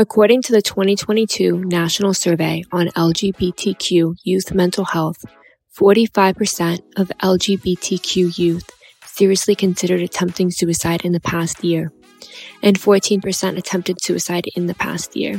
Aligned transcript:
According 0.00 0.40
to 0.44 0.52
the 0.52 0.62
2022 0.62 1.62
National 1.66 2.14
Survey 2.14 2.64
on 2.72 2.86
LGBTQ 2.88 4.16
Youth 4.24 4.54
Mental 4.54 4.86
Health, 4.86 5.22
45% 5.78 6.80
of 6.96 7.12
LGBTQ 7.22 8.38
youth 8.38 8.70
seriously 9.04 9.54
considered 9.54 10.00
attempting 10.00 10.50
suicide 10.50 11.04
in 11.04 11.12
the 11.12 11.20
past 11.20 11.62
year, 11.62 11.92
and 12.62 12.80
14% 12.80 13.58
attempted 13.58 14.00
suicide 14.00 14.46
in 14.56 14.68
the 14.68 14.74
past 14.74 15.16
year. 15.16 15.38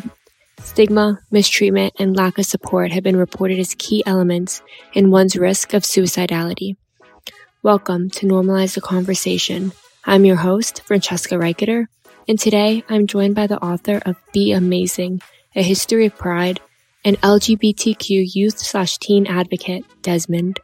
Stigma, 0.60 1.18
mistreatment, 1.32 1.96
and 1.98 2.16
lack 2.16 2.38
of 2.38 2.46
support 2.46 2.92
have 2.92 3.04
been 3.04 3.18
reported 3.18 3.58
as 3.58 3.74
key 3.74 4.04
elements 4.06 4.62
in 4.94 5.10
one's 5.10 5.36
risk 5.36 5.74
of 5.74 5.82
suicidality. 5.82 6.76
Welcome 7.64 8.12
to 8.12 8.28
Normalize 8.28 8.76
the 8.76 8.82
Conversation. 8.82 9.72
I'm 10.06 10.24
your 10.24 10.36
host, 10.36 10.84
Francesca 10.84 11.34
Reicherter, 11.34 11.88
and 12.28 12.40
today 12.40 12.84
I'm 12.90 13.08
joined 13.08 13.36
by 13.36 13.48
the 13.48 13.62
author 13.62 14.02
of 14.06 14.16
Be 14.34 14.52
Amazing, 14.52 15.22
A 15.56 15.64
History 15.64 16.06
of 16.06 16.18
Pride, 16.18 16.60
and 17.04 17.20
LGBTQ 17.22 18.36
youth 18.36 18.60
slash 18.60 18.98
teen 18.98 19.26
advocate, 19.28 19.84
Desmond. 20.02 20.60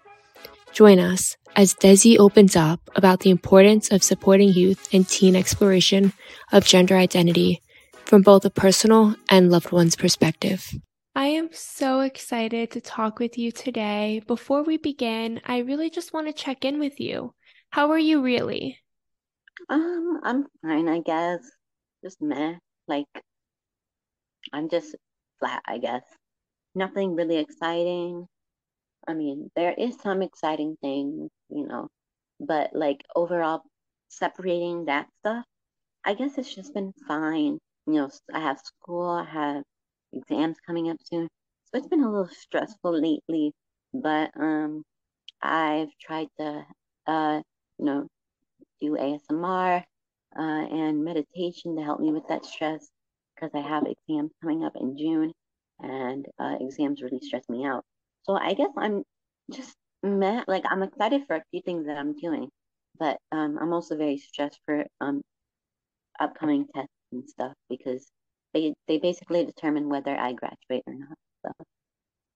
Join 0.72 0.99
us 0.99 1.38
as 1.55 1.73
Desi 1.73 2.20
opens 2.20 2.55
up 2.55 2.80
about 2.96 3.22
the 3.22 3.32
importance 3.32 3.91
of 3.91 4.04
supporting 4.04 4.49
youth 4.49 4.88
and 4.94 5.08
teen 5.08 5.35
exploration 5.35 6.13
of 6.52 6.66
gender 6.66 6.96
identity 6.96 7.62
from 8.05 8.21
both 8.21 8.46
a 8.46 8.49
personal 8.49 9.16
and 9.30 9.49
loved 9.49 9.71
one's 9.71 9.96
perspective. 9.96 10.71
I 11.16 11.27
am 11.27 11.49
so 11.52 12.02
excited 12.02 12.70
to 12.71 12.82
talk 12.82 13.18
with 13.18 13.40
you 13.40 13.52
today. 13.52 14.21
Before 14.27 14.62
we 14.62 14.77
begin, 14.77 15.41
I 15.46 15.60
really 15.60 15.90
just 15.90 16.13
want 16.13 16.27
to 16.27 16.34
check 16.34 16.63
in 16.63 16.80
with 16.80 16.99
you. 16.99 17.34
How 17.71 17.90
are 17.90 17.99
you 17.99 18.21
really? 18.21 18.77
Um, 19.70 20.20
I'm 20.24 20.48
fine, 20.62 20.88
I 20.90 21.00
guess. 21.00 21.50
Just 22.04 22.22
meh. 22.22 22.58
Like, 22.88 23.08
I'm 24.54 24.70
just 24.70 24.96
flat, 25.40 25.62
I 25.66 25.78
guess. 25.78 26.04
Nothing 26.76 27.16
really 27.16 27.38
exciting. 27.38 28.27
I 29.08 29.14
mean, 29.16 29.52
there 29.55 29.74
is 29.74 29.98
some 30.02 30.22
exciting 30.24 30.77
things, 30.82 31.32
you 31.49 31.68
know, 31.68 31.90
but 32.40 32.72
like 32.76 33.04
overall, 33.16 33.64
separating 34.10 34.86
that 34.86 35.08
stuff, 35.20 35.46
I 36.05 36.14
guess 36.16 36.38
it's 36.38 36.54
just 36.55 36.74
been 36.74 36.94
fine. 37.08 37.60
You 37.88 37.94
know, 37.94 38.10
I 38.34 38.42
have 38.42 38.60
school, 38.60 39.10
I 39.10 39.26
have 39.26 39.64
exams 40.14 40.58
coming 40.66 40.90
up 40.92 40.98
soon, 41.05 41.30
so 41.66 41.80
it's 41.80 41.88
been 41.90 42.04
a 42.04 42.12
little 42.12 42.30
stressful 42.30 42.99
lately. 43.02 43.54
But 43.94 44.32
um, 44.40 44.84
I've 45.42 45.90
tried 46.02 46.27
to, 46.40 46.66
uh, 47.08 47.42
you 47.80 47.86
know, 47.86 48.08
do 48.82 48.96
ASMR 48.96 49.84
uh, 50.38 50.42
and 50.42 51.04
meditation 51.04 51.76
to 51.76 51.84
help 51.84 52.00
me 52.00 52.12
with 52.12 52.28
that 52.30 52.46
stress 52.46 52.90
because 53.36 53.52
I 53.54 53.62
have 53.62 53.86
exams 53.86 54.32
coming 54.42 54.64
up 54.64 54.74
in 54.76 54.98
June 54.98 55.32
and 55.80 56.26
uh, 56.40 56.56
exams 56.60 57.02
really 57.02 57.20
stress 57.22 57.44
me 57.50 57.66
out. 57.66 57.84
So 58.24 58.34
I 58.34 58.54
guess 58.54 58.72
I'm 58.78 59.04
just 59.52 59.76
mad. 60.04 60.46
Like 60.48 60.64
I'm 60.70 60.84
excited 60.84 61.24
for 61.28 61.36
a 61.36 61.44
few 61.52 61.62
things 61.62 61.86
that 61.88 61.98
I'm 61.98 62.16
doing, 62.16 62.50
but 63.00 63.18
um, 63.32 63.58
I'm 63.62 63.74
also 63.74 63.96
very 63.98 64.18
stressed 64.18 64.59
for 64.66 64.86
um, 65.02 65.22
upcoming 66.20 66.66
tests 66.74 66.92
and 67.12 67.28
stuff 67.28 67.53
because 67.70 68.06
they 68.53 68.74
they 68.88 68.98
basically 68.98 69.46
determine 69.46 69.90
whether 69.90 70.16
I 70.16 70.34
graduate 70.34 70.84
or 70.88 70.94
not. 70.94 71.18
So. 71.46 71.52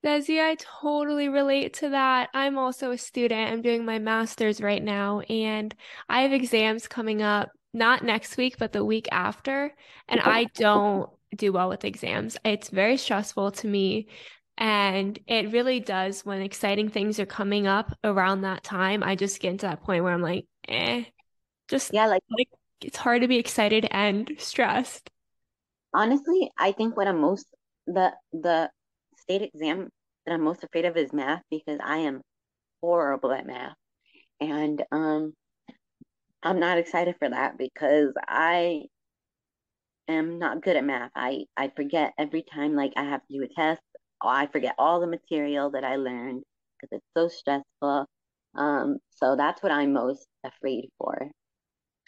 Desi, 0.03 0.43
I 0.43 0.55
totally 0.55 1.29
relate 1.29 1.73
to 1.75 1.89
that. 1.89 2.29
I'm 2.33 2.57
also 2.57 2.91
a 2.91 2.97
student. 2.97 3.51
I'm 3.51 3.61
doing 3.61 3.85
my 3.85 3.99
master's 3.99 4.59
right 4.59 4.81
now, 4.81 5.19
and 5.21 5.73
I 6.09 6.21
have 6.21 6.33
exams 6.33 6.87
coming 6.87 7.21
up 7.21 7.51
not 7.73 8.03
next 8.03 8.35
week, 8.35 8.57
but 8.57 8.73
the 8.73 8.83
week 8.83 9.07
after. 9.11 9.73
And 10.07 10.19
I 10.19 10.45
don't 10.55 11.09
do 11.35 11.53
well 11.53 11.69
with 11.69 11.85
exams. 11.85 12.35
It's 12.43 12.69
very 12.69 12.97
stressful 12.97 13.51
to 13.51 13.67
me. 13.67 14.07
And 14.57 15.17
it 15.27 15.51
really 15.51 15.79
does 15.79 16.25
when 16.25 16.41
exciting 16.41 16.89
things 16.89 17.19
are 17.19 17.25
coming 17.25 17.67
up 17.67 17.97
around 18.03 18.41
that 18.41 18.63
time. 18.63 19.03
I 19.03 19.15
just 19.15 19.39
get 19.39 19.51
into 19.51 19.65
that 19.67 19.81
point 19.81 20.03
where 20.03 20.13
I'm 20.13 20.21
like, 20.21 20.45
eh, 20.67 21.05
just 21.69 21.93
yeah, 21.93 22.07
like, 22.07 22.23
like 22.37 22.49
it's 22.81 22.97
hard 22.97 23.21
to 23.21 23.27
be 23.27 23.37
excited 23.37 23.87
and 23.89 24.31
stressed. 24.37 25.09
Honestly, 25.93 26.51
I 26.57 26.73
think 26.73 26.97
what 26.97 27.07
I'm 27.07 27.21
most 27.21 27.47
the 27.87 28.11
the 28.33 28.69
state 29.31 29.51
exam 29.53 29.89
that 30.25 30.33
I'm 30.33 30.43
most 30.43 30.63
afraid 30.63 30.85
of 30.85 30.97
is 30.97 31.13
math 31.13 31.41
because 31.49 31.79
I 31.83 31.97
am 31.97 32.21
horrible 32.81 33.31
at 33.31 33.45
math. 33.45 33.75
And 34.39 34.83
um 34.91 35.33
I'm 36.43 36.59
not 36.59 36.77
excited 36.77 37.15
for 37.19 37.29
that 37.29 37.57
because 37.57 38.13
I 38.27 38.83
am 40.07 40.39
not 40.39 40.61
good 40.61 40.75
at 40.75 40.83
math. 40.83 41.11
I 41.15 41.45
I 41.55 41.71
forget 41.75 42.13
every 42.17 42.43
time 42.43 42.75
like 42.75 42.93
I 42.97 43.03
have 43.03 43.21
to 43.27 43.37
do 43.37 43.43
a 43.43 43.47
test. 43.47 43.81
I 44.23 44.47
forget 44.47 44.75
all 44.77 44.99
the 44.99 45.07
material 45.07 45.71
that 45.71 45.83
I 45.83 45.95
learned 45.95 46.43
because 46.79 46.97
it's 46.97 47.05
so 47.17 47.27
stressful. 47.27 48.05
Um, 48.53 48.97
so 49.11 49.35
that's 49.35 49.63
what 49.63 49.71
I'm 49.71 49.93
most 49.93 50.27
afraid 50.43 50.89
for. 50.97 51.17
I 51.21 51.29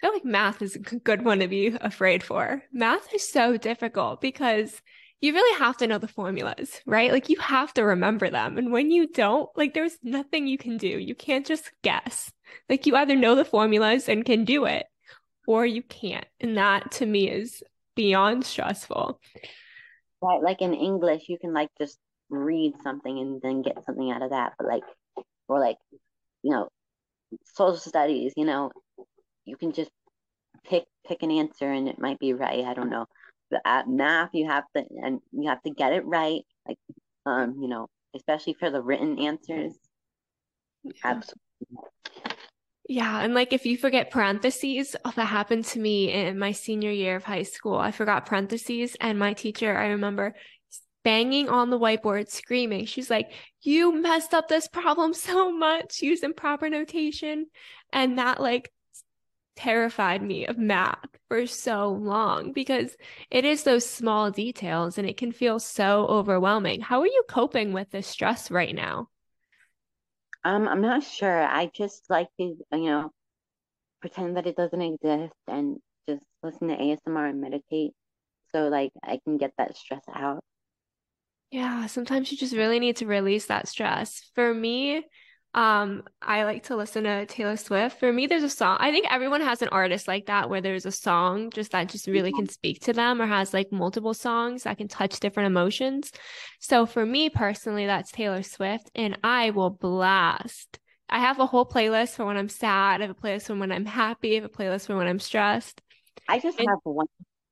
feel 0.02 0.14
like 0.14 0.26
math 0.26 0.62
is 0.62 0.76
a 0.76 0.80
good 0.80 1.24
one 1.24 1.40
to 1.40 1.48
be 1.48 1.68
afraid 1.80 2.22
for. 2.22 2.64
Math 2.74 3.14
is 3.14 3.28
so 3.28 3.56
difficult 3.58 4.20
because 4.20 4.82
you 5.24 5.32
really 5.34 5.58
have 5.58 5.78
to 5.78 5.88
know 5.88 5.98
the 5.98 6.08
formulas, 6.10 6.82
right? 6.86 7.10
Like 7.10 7.30
you 7.30 7.38
have 7.40 7.74
to 7.76 7.84
remember 7.84 8.30
them. 8.30 8.58
And 8.58 8.74
when 8.74 8.92
you 8.92 9.08
don't, 9.08 9.50
like 9.56 9.74
there's 9.74 9.98
nothing 10.04 10.48
you 10.48 10.58
can 10.58 10.76
do. 10.76 10.86
You 10.86 11.16
can't 11.16 11.46
just 11.46 11.72
guess. 11.82 12.30
Like 12.70 12.86
you 12.86 12.98
either 12.98 13.16
know 13.16 13.34
the 13.34 13.46
formulas 13.46 14.10
and 14.10 14.26
can 14.26 14.44
do 14.44 14.66
it 14.66 14.86
or 15.48 15.66
you 15.66 15.82
can't. 15.82 16.26
And 16.42 16.58
that 16.58 16.92
to 16.94 17.06
me 17.06 17.30
is 17.30 17.64
beyond 17.96 18.46
stressful. 18.46 19.22
Right. 20.22 20.44
Like 20.44 20.62
in 20.62 20.74
English, 20.74 21.30
you 21.30 21.40
can 21.40 21.54
like 21.54 21.70
just 21.80 21.98
read 22.30 22.74
something 22.84 23.18
and 23.18 23.42
then 23.42 23.62
get 23.62 23.82
something 23.86 24.12
out 24.12 24.24
of 24.24 24.32
that. 24.32 24.56
But 24.58 24.68
like, 24.68 24.84
or 25.48 25.58
like, 25.58 25.78
you 26.42 26.52
know, 26.52 26.68
social 27.46 27.78
studies, 27.78 28.34
you 28.36 28.44
know, 28.44 28.72
you 29.46 29.56
can 29.56 29.72
just 29.72 29.92
pick 30.66 30.84
pick 31.08 31.24
an 31.24 31.32
answer 31.32 31.72
and 31.72 31.88
it 31.88 31.98
might 31.98 32.20
be 32.20 32.34
right. 32.34 32.66
I 32.66 32.74
don't 32.74 32.90
know 32.90 33.06
at 33.66 33.88
math 33.88 34.30
you 34.34 34.48
have 34.48 34.64
to 34.76 34.84
and 35.04 35.20
you 35.32 35.50
have 35.50 35.62
to 35.64 35.72
get 35.72 35.94
it 35.94 36.06
right 36.06 36.42
like 36.68 36.78
um 37.26 37.56
you 37.62 37.68
know 37.68 37.88
especially 38.16 38.54
for 38.54 38.70
the 38.70 38.82
written 38.82 39.18
answers. 39.20 39.74
Yeah. 40.84 40.92
absolutely. 41.04 41.40
Yeah 42.88 43.22
and 43.22 43.34
like 43.34 43.54
if 43.54 43.66
you 43.66 43.78
forget 43.78 44.12
parentheses 44.12 44.96
oh, 45.06 45.14
that 45.16 45.26
happened 45.26 45.66
to 45.66 45.80
me 45.80 46.12
in 46.12 46.38
my 46.38 46.52
senior 46.52 46.92
year 46.92 47.16
of 47.16 47.24
high 47.24 47.44
school. 47.44 47.76
I 47.76 47.92
forgot 47.92 48.26
parentheses 48.26 48.96
and 49.00 49.18
my 49.18 49.34
teacher 49.34 49.76
i 49.76 49.88
remember 49.88 50.36
banging 51.04 51.50
on 51.50 51.70
the 51.70 51.80
whiteboard 51.80 52.30
screaming. 52.30 52.86
She's 52.86 53.10
like 53.10 53.32
you 53.62 53.94
messed 53.94 54.34
up 54.34 54.48
this 54.48 54.68
problem 54.68 55.14
so 55.14 55.52
much 55.52 56.02
using 56.02 56.34
proper 56.34 56.70
notation. 56.70 57.48
And 57.92 58.18
that 58.18 58.42
like 58.42 58.72
terrified 59.56 60.22
me 60.22 60.46
of 60.48 60.58
math 60.58 61.06
for 61.28 61.46
so 61.48 61.90
long 61.90 62.52
because 62.54 62.96
it 63.30 63.46
is 63.46 63.64
those 63.64 63.86
small 63.90 64.32
details 64.32 64.98
and 64.98 65.08
it 65.10 65.18
can 65.18 65.32
feel 65.32 65.60
so 65.60 66.06
overwhelming. 66.08 66.82
How 66.82 67.02
are 67.02 67.08
you 67.08 67.24
coping 67.30 67.74
with 67.74 67.92
this 67.92 68.08
stress 68.08 68.52
right 68.52 68.74
now? 68.76 69.10
Um, 70.46 70.68
I'm 70.68 70.82
not 70.82 71.04
sure. 71.04 71.42
I 71.44 71.68
just 71.68 72.10
like 72.10 72.28
to, 72.40 72.44
you 72.46 72.58
know, 72.72 73.12
pretend 74.02 74.38
that 74.38 74.48
it 74.48 74.56
doesn't 74.58 74.82
exist 74.82 75.36
and 75.48 75.80
just 76.10 76.26
listen 76.44 76.70
to 76.70 76.82
ASMR 76.82 77.28
and 77.28 77.42
meditate 77.42 77.94
so 78.54 78.68
like 78.70 78.92
I 79.04 79.20
can 79.26 79.38
get 79.38 79.54
that 79.58 79.78
stress 79.78 80.04
out. 80.14 80.44
Yeah, 81.52 81.86
sometimes 81.86 82.32
you 82.32 82.38
just 82.38 82.56
really 82.56 82.80
need 82.80 82.98
to 82.98 83.06
release 83.06 83.46
that 83.46 83.68
stress. 83.68 84.30
For 84.34 84.54
me, 84.54 85.04
um, 85.56 86.04
I 86.20 86.46
like 86.46 86.64
to 86.64 86.76
listen 86.76 87.04
to 87.04 87.28
Taylor 87.28 87.58
Swift. 87.58 88.00
For 88.00 88.12
me, 88.12 88.26
there's 88.26 88.44
a 88.44 88.50
song. 88.50 88.78
I 88.80 88.92
think 88.92 89.06
everyone 89.12 89.42
has 89.42 89.62
an 89.62 89.68
artist 89.68 90.08
like 90.08 90.26
that 90.26 90.50
where 90.50 90.62
there's 90.62 90.88
a 90.88 90.92
song 90.92 91.52
just 91.52 91.72
that 91.74 91.90
just 91.90 92.08
really 92.08 92.32
can 92.32 92.50
speak 92.50 92.80
to 92.82 92.94
them 92.94 93.22
or 93.22 93.28
has 93.28 93.54
like 93.54 93.72
multiple 93.72 94.16
songs 94.16 94.64
that 94.64 94.80
can 94.80 94.88
touch 94.88 95.20
different 95.20 95.48
emotions. 95.48 96.12
So 96.60 96.88
for 96.88 97.06
me 97.06 97.30
personally, 97.30 97.86
that's 97.86 98.12
Taylor 98.12 98.42
Swift 98.42 98.90
and 98.96 99.20
I 99.24 99.52
will 99.52 99.70
blast. 99.70 100.80
I 101.08 101.20
have 101.20 101.40
a 101.40 101.46
whole 101.46 101.66
playlist 101.68 102.16
for 102.16 102.26
when 102.26 102.38
I'm 102.38 102.50
sad, 102.50 103.02
I 103.02 103.06
have 103.06 103.16
a 103.16 103.22
playlist 103.22 103.46
for 103.46 103.56
when 103.56 103.72
I'm 103.72 103.86
happy, 103.86 104.32
I 104.32 104.42
have 104.42 104.46
a 104.46 104.50
playlist 104.50 104.88
for 104.88 104.98
when 104.98 105.08
I'm 105.08 105.20
stressed. 105.20 105.82
I 106.28 106.40
just 106.40 106.58
and- 106.58 106.68
have 106.68 106.80
one 106.84 107.08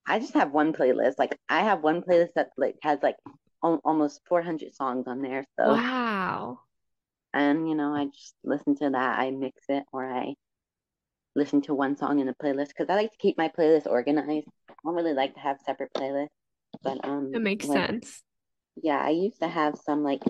I 0.08 0.18
just 0.18 0.34
have 0.34 0.52
one 0.52 0.74
playlist. 0.74 1.14
Like 1.20 1.38
I 1.48 1.62
have 1.62 1.84
one 1.84 2.02
playlist 2.02 2.34
that 2.36 2.50
like 2.58 2.78
has 2.82 2.98
like 3.04 3.18
almost 3.62 4.22
400 4.28 4.74
songs 4.74 5.06
on 5.06 5.22
there. 5.22 5.46
So 5.60 5.74
wow 5.74 6.60
and 7.34 7.68
you 7.68 7.76
know 7.76 7.94
i 7.94 8.06
just 8.06 8.36
listen 8.44 8.76
to 8.76 8.90
that 8.90 9.20
i 9.20 9.32
mix 9.32 9.64
it 9.70 9.84
or 9.92 10.06
i 10.12 10.34
listen 11.36 11.62
to 11.62 11.74
one 11.74 11.96
song 11.96 12.20
in 12.20 12.28
a 12.28 12.34
playlist 12.34 12.70
because 12.70 12.88
i 12.90 12.96
like 12.96 13.12
to 13.12 13.18
keep 13.18 13.38
my 13.38 13.50
playlist 13.50 13.88
organized 13.88 14.48
i 14.70 14.74
don't 14.84 14.96
really 14.96 15.14
like 15.14 15.34
to 15.34 15.40
have 15.40 15.58
separate 15.66 15.92
playlists 15.96 16.28
but 16.84 17.04
um 17.06 17.34
it 17.34 17.42
makes 17.42 17.68
like, 17.68 17.88
sense 17.88 18.24
yeah 18.82 19.00
i 19.00 19.10
used 19.10 19.40
to 19.40 19.48
have 19.48 19.78
some 19.86 20.04
like 20.04 20.22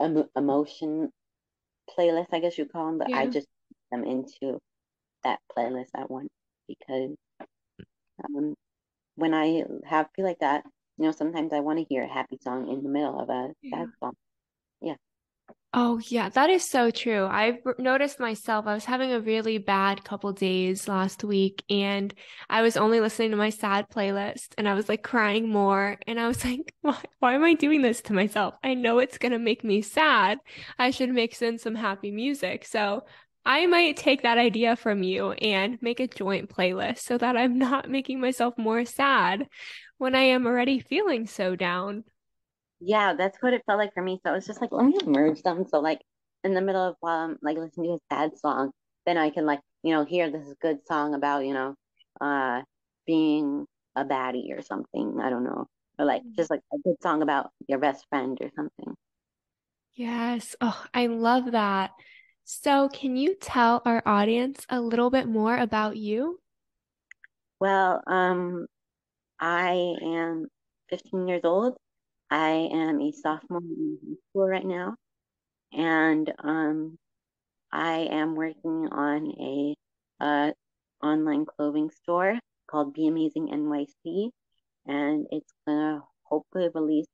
em- 0.00 0.28
emotion 0.36 1.10
playlist 1.98 2.28
i 2.32 2.38
guess 2.38 2.56
you 2.56 2.66
call 2.66 2.86
them 2.86 2.98
but 2.98 3.08
yeah. 3.10 3.18
i 3.18 3.26
just 3.26 3.46
them 3.92 4.04
into 4.04 4.58
that 5.22 5.38
playlist 5.56 5.90
at 5.94 6.10
once 6.10 6.28
because 6.66 7.14
um 8.24 8.54
when 9.16 9.34
i 9.34 9.62
have 9.84 10.08
feel 10.16 10.24
like 10.24 10.38
that 10.40 10.64
you 10.98 11.04
know, 11.04 11.12
sometimes 11.12 11.52
I 11.52 11.60
want 11.60 11.78
to 11.78 11.84
hear 11.84 12.02
a 12.04 12.08
happy 12.12 12.38
song 12.42 12.68
in 12.70 12.82
the 12.82 12.88
middle 12.88 13.20
of 13.20 13.28
a 13.28 13.52
Yeah. 13.62 13.80
sad 13.80 13.88
song. 14.00 14.14
Yeah. 14.80 14.94
Oh, 15.78 16.00
yeah, 16.08 16.30
that 16.30 16.48
is 16.48 16.64
so 16.64 16.90
true. 16.90 17.26
I've 17.26 17.58
noticed 17.78 18.18
myself, 18.18 18.66
I 18.66 18.72
was 18.72 18.86
having 18.86 19.12
a 19.12 19.20
really 19.20 19.58
bad 19.58 20.02
couple 20.04 20.32
days 20.32 20.88
last 20.88 21.22
week, 21.22 21.62
and 21.68 22.14
I 22.48 22.62
was 22.62 22.78
only 22.78 22.98
listening 22.98 23.32
to 23.32 23.36
my 23.36 23.50
sad 23.50 23.90
playlist, 23.90 24.54
and 24.56 24.66
I 24.66 24.72
was 24.72 24.88
like 24.88 25.02
crying 25.02 25.50
more. 25.50 25.98
And 26.06 26.18
I 26.18 26.28
was 26.28 26.42
like, 26.46 26.74
why, 26.80 26.98
why 27.18 27.34
am 27.34 27.44
I 27.44 27.52
doing 27.52 27.82
this 27.82 28.00
to 28.02 28.14
myself? 28.14 28.54
I 28.64 28.72
know 28.72 29.00
it's 29.00 29.18
gonna 29.18 29.38
make 29.38 29.64
me 29.64 29.82
sad. 29.82 30.38
I 30.78 30.90
should 30.92 31.10
mix 31.10 31.42
in 31.42 31.58
some 31.58 31.74
happy 31.74 32.10
music. 32.10 32.64
So 32.64 33.04
I 33.44 33.66
might 33.66 33.98
take 33.98 34.22
that 34.22 34.38
idea 34.38 34.76
from 34.76 35.02
you 35.02 35.32
and 35.32 35.76
make 35.82 36.00
a 36.00 36.08
joint 36.08 36.48
playlist 36.48 37.00
so 37.00 37.18
that 37.18 37.36
I'm 37.36 37.58
not 37.58 37.90
making 37.90 38.18
myself 38.18 38.54
more 38.56 38.86
sad 38.86 39.46
when 39.98 40.14
I 40.14 40.22
am 40.22 40.46
already 40.46 40.80
feeling 40.80 41.26
so 41.26 41.54
down. 41.54 42.04
Yeah, 42.80 43.14
that's 43.14 43.38
what 43.42 43.54
it 43.54 43.62
felt 43.66 43.78
like 43.78 43.94
for 43.94 44.02
me. 44.02 44.20
So 44.24 44.32
it 44.32 44.36
was 44.36 44.46
just 44.46 44.60
like, 44.60 44.72
let 44.72 44.84
me 44.86 44.98
merge 45.06 45.42
them. 45.42 45.66
So 45.68 45.80
like 45.80 46.00
in 46.44 46.54
the 46.54 46.60
middle 46.60 46.82
of 46.82 46.96
while 47.00 47.16
I'm 47.18 47.38
like 47.42 47.56
listening 47.56 47.90
to 47.90 47.94
a 48.14 48.14
sad 48.14 48.38
song, 48.38 48.72
then 49.06 49.16
I 49.16 49.30
can 49.30 49.46
like, 49.46 49.60
you 49.82 49.92
know, 49.94 50.04
hear 50.04 50.30
this 50.30 50.54
good 50.60 50.86
song 50.86 51.14
about, 51.14 51.46
you 51.46 51.54
know, 51.54 51.74
uh 52.20 52.62
being 53.06 53.66
a 53.96 54.04
baddie 54.04 54.56
or 54.56 54.62
something. 54.62 55.20
I 55.20 55.30
don't 55.30 55.44
know. 55.44 55.66
Or 55.98 56.04
like 56.04 56.22
just 56.36 56.50
like 56.50 56.60
a 56.72 56.78
good 56.84 56.96
song 57.02 57.22
about 57.22 57.50
your 57.68 57.78
best 57.78 58.06
friend 58.10 58.38
or 58.40 58.50
something. 58.56 58.94
Yes. 59.94 60.54
Oh, 60.60 60.86
I 60.94 61.06
love 61.08 61.52
that. 61.52 61.90
So, 62.44 62.88
can 62.88 63.16
you 63.16 63.34
tell 63.34 63.82
our 63.84 64.02
audience 64.06 64.64
a 64.68 64.80
little 64.80 65.10
bit 65.10 65.26
more 65.26 65.56
about 65.56 65.96
you? 65.96 66.40
Well, 67.60 68.02
um, 68.06 68.66
I 69.40 69.96
am 70.02 70.48
15 70.90 71.28
years 71.28 71.42
old. 71.44 71.76
I 72.30 72.68
am 72.72 73.00
a 73.00 73.12
sophomore 73.12 73.60
in 73.60 74.18
school 74.30 74.48
right 74.48 74.64
now, 74.64 74.96
and 75.72 76.32
um, 76.42 76.98
I 77.72 78.08
am 78.10 78.34
working 78.34 78.88
on 78.90 79.26
a 79.40 79.74
uh, 80.20 80.52
online 81.02 81.46
clothing 81.46 81.90
store 81.90 82.38
called 82.70 82.94
Be 82.94 83.06
Amazing 83.06 83.48
NYC, 83.48 84.30
and 84.86 85.26
it's 85.30 85.52
gonna 85.66 86.02
hopefully 86.24 86.68
release 86.74 87.06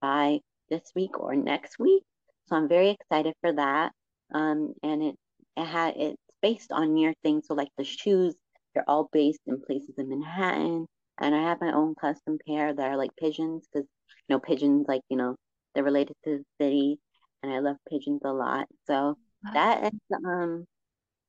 by 0.00 0.40
this 0.70 0.82
week 0.94 1.20
or 1.20 1.34
next 1.34 1.78
week. 1.78 2.02
So 2.46 2.56
I'm 2.56 2.68
very 2.68 2.90
excited 2.90 3.34
for 3.40 3.52
that. 3.52 3.92
Um, 4.32 4.74
and 4.82 5.02
it 5.02 5.16
it 5.56 5.64
had 5.64 5.94
it's 5.96 6.22
based 6.42 6.72
on 6.72 6.94
near 6.94 7.14
things. 7.22 7.46
So 7.48 7.54
like 7.54 7.70
the 7.76 7.84
shoes, 7.84 8.34
they're 8.74 8.88
all 8.88 9.08
based 9.12 9.40
in 9.46 9.60
places 9.62 9.94
in 9.98 10.08
Manhattan. 10.08 10.86
And 11.20 11.34
I 11.34 11.42
have 11.42 11.60
my 11.60 11.72
own 11.72 11.94
custom 11.94 12.38
pair 12.46 12.72
that 12.74 12.90
are 12.90 12.96
like 12.96 13.16
pigeons 13.16 13.66
because 13.72 13.86
you 14.28 14.34
know 14.36 14.40
pigeons 14.40 14.86
like 14.88 15.02
you 15.10 15.16
know 15.16 15.36
they're 15.74 15.84
related 15.84 16.16
to 16.24 16.38
the 16.38 16.44
city, 16.64 16.98
and 17.42 17.52
I 17.52 17.58
love 17.60 17.76
pigeons 17.90 18.22
a 18.24 18.32
lot. 18.32 18.66
So 18.86 19.16
that 19.54 19.84
is 19.84 20.00
um 20.26 20.66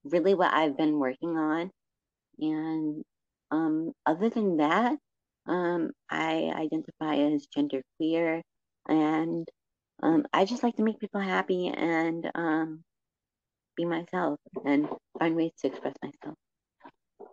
really 0.05 0.33
what 0.35 0.53
I've 0.53 0.77
been 0.77 0.99
working 0.99 1.37
on. 1.37 1.71
And 2.39 3.03
um 3.51 3.93
other 4.05 4.29
than 4.29 4.57
that, 4.57 4.97
um 5.47 5.91
I 6.09 6.51
identify 6.55 7.15
as 7.17 7.47
genderqueer 7.55 8.41
and 8.87 9.47
um 10.03 10.25
I 10.33 10.45
just 10.45 10.63
like 10.63 10.75
to 10.77 10.83
make 10.83 10.99
people 10.99 11.21
happy 11.21 11.67
and 11.69 12.29
um 12.35 12.83
be 13.77 13.85
myself 13.85 14.39
and 14.65 14.89
find 15.19 15.35
ways 15.35 15.53
to 15.61 15.67
express 15.67 15.95
myself. 16.03 16.37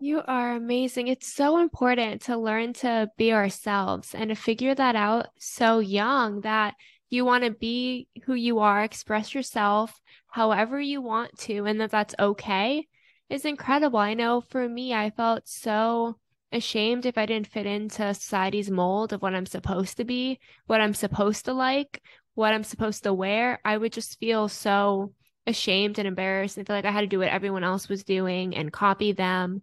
You 0.04 0.20
are 0.28 0.54
amazing. 0.54 1.08
It's 1.08 1.32
so 1.32 1.56
important 1.56 2.20
to 2.24 2.36
learn 2.36 2.74
to 2.74 3.08
be 3.16 3.32
ourselves 3.32 4.14
and 4.14 4.28
to 4.28 4.34
figure 4.34 4.74
that 4.74 4.94
out 4.94 5.28
so 5.38 5.78
young 5.78 6.42
that 6.42 6.74
you 7.08 7.24
want 7.24 7.44
to 7.44 7.50
be 7.50 8.08
who 8.24 8.34
you 8.34 8.58
are, 8.58 8.84
express 8.84 9.34
yourself 9.34 9.98
however 10.28 10.78
you 10.78 11.00
want 11.00 11.38
to, 11.38 11.64
and 11.64 11.80
that 11.80 11.90
that's 11.90 12.14
okay 12.18 12.86
is 13.30 13.46
incredible. 13.46 13.98
I 13.98 14.12
know 14.12 14.42
for 14.42 14.68
me, 14.68 14.92
I 14.92 15.08
felt 15.08 15.48
so 15.48 16.18
ashamed 16.52 17.06
if 17.06 17.16
I 17.16 17.24
didn't 17.24 17.46
fit 17.46 17.64
into 17.64 18.12
society's 18.12 18.70
mold 18.70 19.14
of 19.14 19.22
what 19.22 19.34
I'm 19.34 19.46
supposed 19.46 19.96
to 19.96 20.04
be, 20.04 20.38
what 20.66 20.82
I'm 20.82 20.92
supposed 20.92 21.46
to 21.46 21.54
like, 21.54 22.02
what 22.34 22.52
I'm 22.52 22.64
supposed 22.64 23.04
to 23.04 23.14
wear. 23.14 23.58
I 23.64 23.78
would 23.78 23.94
just 23.94 24.20
feel 24.20 24.48
so 24.48 25.14
ashamed 25.46 25.98
and 25.98 26.06
embarrassed 26.06 26.58
and 26.58 26.66
feel 26.66 26.76
like 26.76 26.84
I 26.84 26.90
had 26.90 27.00
to 27.00 27.06
do 27.06 27.20
what 27.20 27.28
everyone 27.28 27.64
else 27.64 27.88
was 27.88 28.04
doing 28.04 28.54
and 28.54 28.70
copy 28.70 29.12
them. 29.12 29.62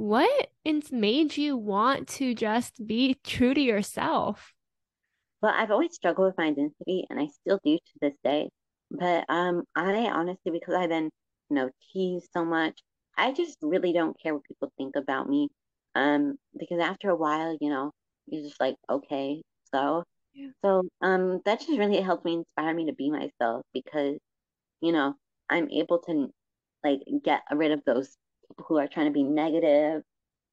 What 0.00 0.50
made 0.90 1.36
you 1.36 1.56
want 1.56 2.08
to 2.08 2.34
just 2.34 2.86
be 2.86 3.14
true 3.22 3.54
to 3.54 3.60
yourself? 3.60 4.54
Well, 5.42 5.52
I've 5.54 5.70
always 5.70 5.94
struggled 5.94 6.26
with 6.28 6.38
my 6.38 6.46
identity 6.46 7.06
and 7.10 7.18
I 7.20 7.26
still 7.26 7.60
do 7.64 7.76
to 7.78 7.92
this 8.00 8.16
day. 8.24 8.50
But 8.90 9.24
um 9.28 9.64
I 9.76 10.08
honestly 10.08 10.50
because 10.52 10.74
I've 10.74 10.88
been, 10.88 11.10
you 11.50 11.56
know, 11.56 11.70
teased 11.92 12.30
so 12.32 12.44
much, 12.44 12.80
I 13.16 13.32
just 13.32 13.58
really 13.62 13.92
don't 13.92 14.18
care 14.20 14.34
what 14.34 14.44
people 14.44 14.72
think 14.78 14.96
about 14.96 15.28
me. 15.28 15.48
Um 15.94 16.38
because 16.58 16.80
after 16.80 17.10
a 17.10 17.16
while, 17.16 17.56
you 17.60 17.68
know, 17.70 17.92
you're 18.26 18.42
just 18.42 18.60
like, 18.60 18.76
okay, 18.88 19.42
so 19.72 20.04
Yeah. 20.32 20.50
so 20.64 20.84
um 21.02 21.40
that 21.46 21.60
just 21.60 21.78
really 21.78 22.00
helped 22.02 22.24
me 22.24 22.34
inspire 22.36 22.74
me 22.74 22.86
to 22.86 22.94
be 22.94 23.10
myself 23.10 23.62
because 23.74 24.18
you 24.80 24.92
know, 24.92 25.14
I'm 25.48 25.70
able 25.70 26.00
to 26.00 26.30
like 26.84 27.00
get 27.24 27.42
rid 27.54 27.72
of 27.72 27.84
those 27.86 28.16
people 28.50 28.66
who 28.68 28.78
are 28.78 28.88
trying 28.88 29.06
to 29.06 29.12
be 29.12 29.24
negative 29.24 30.02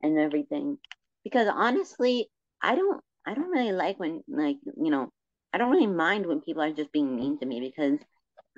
and 0.01 0.19
everything. 0.19 0.77
Because 1.23 1.47
honestly, 1.53 2.29
I 2.61 2.75
don't 2.75 3.01
I 3.25 3.33
don't 3.35 3.49
really 3.51 3.73
like 3.73 3.99
when 3.99 4.23
like, 4.27 4.57
you 4.65 4.91
know, 4.91 5.09
I 5.53 5.57
don't 5.59 5.71
really 5.71 5.87
mind 5.87 6.25
when 6.27 6.41
people 6.41 6.63
are 6.63 6.73
just 6.73 6.91
being 6.93 7.15
mean 7.15 7.39
to 7.39 7.45
me 7.47 7.61
because 7.61 7.99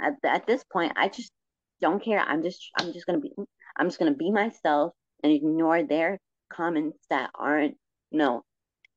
at, 0.02 0.14
at 0.26 0.48
this 0.48 0.64
point 0.72 0.94
I 0.98 1.10
just 1.10 1.32
don't 1.82 2.04
care. 2.04 2.20
I'm 2.20 2.44
just 2.44 2.70
I'm 2.80 2.94
just 2.94 3.06
gonna 3.08 3.20
be 3.22 3.34
I'm 3.78 3.88
just 3.88 4.00
gonna 4.00 4.16
be 4.16 4.32
myself 4.32 4.94
and 5.24 5.34
ignore 5.34 5.84
their 5.84 6.20
comments 6.52 7.00
that 7.10 7.32
aren't, 7.36 7.78
you 8.12 8.20
know, 8.20 8.44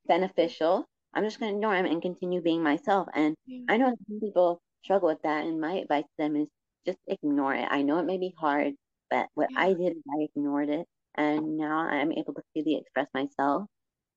beneficial. 0.06 0.87
I'm 1.15 1.25
just 1.25 1.41
gonna 1.41 1.53
ignore 1.55 1.75
them 1.75 1.87
and 1.87 2.03
continue 2.03 2.43
being 2.43 2.62
myself. 2.62 3.09
And 3.15 3.37
Yeah. 3.47 3.67
I 3.69 3.79
know 3.79 3.95
some 4.09 4.21
people 4.21 4.62
struggle 4.85 5.09
with 5.09 5.23
that, 5.23 5.45
and 5.47 5.61
my 5.61 5.75
advice 5.75 6.05
to 6.05 6.11
them 6.19 6.37
is 6.37 6.49
just 6.87 6.99
ignore 7.09 7.55
it. 7.55 7.67
I 7.71 7.83
know 7.83 7.99
it 7.99 8.06
may 8.06 8.19
be 8.19 8.35
hard, 8.38 8.75
but 9.12 9.29
what 9.35 9.50
Yeah. 9.50 9.61
I 9.61 9.75
did 9.75 9.97
is 9.99 10.03
I 10.11 10.23
ignored 10.23 10.70
it, 10.70 10.88
and 11.14 11.59
now 11.59 11.81
I'm 11.81 12.12
able 12.12 12.32
to 12.32 12.43
freely 12.53 12.76
express 12.76 13.09
myself 13.12 13.69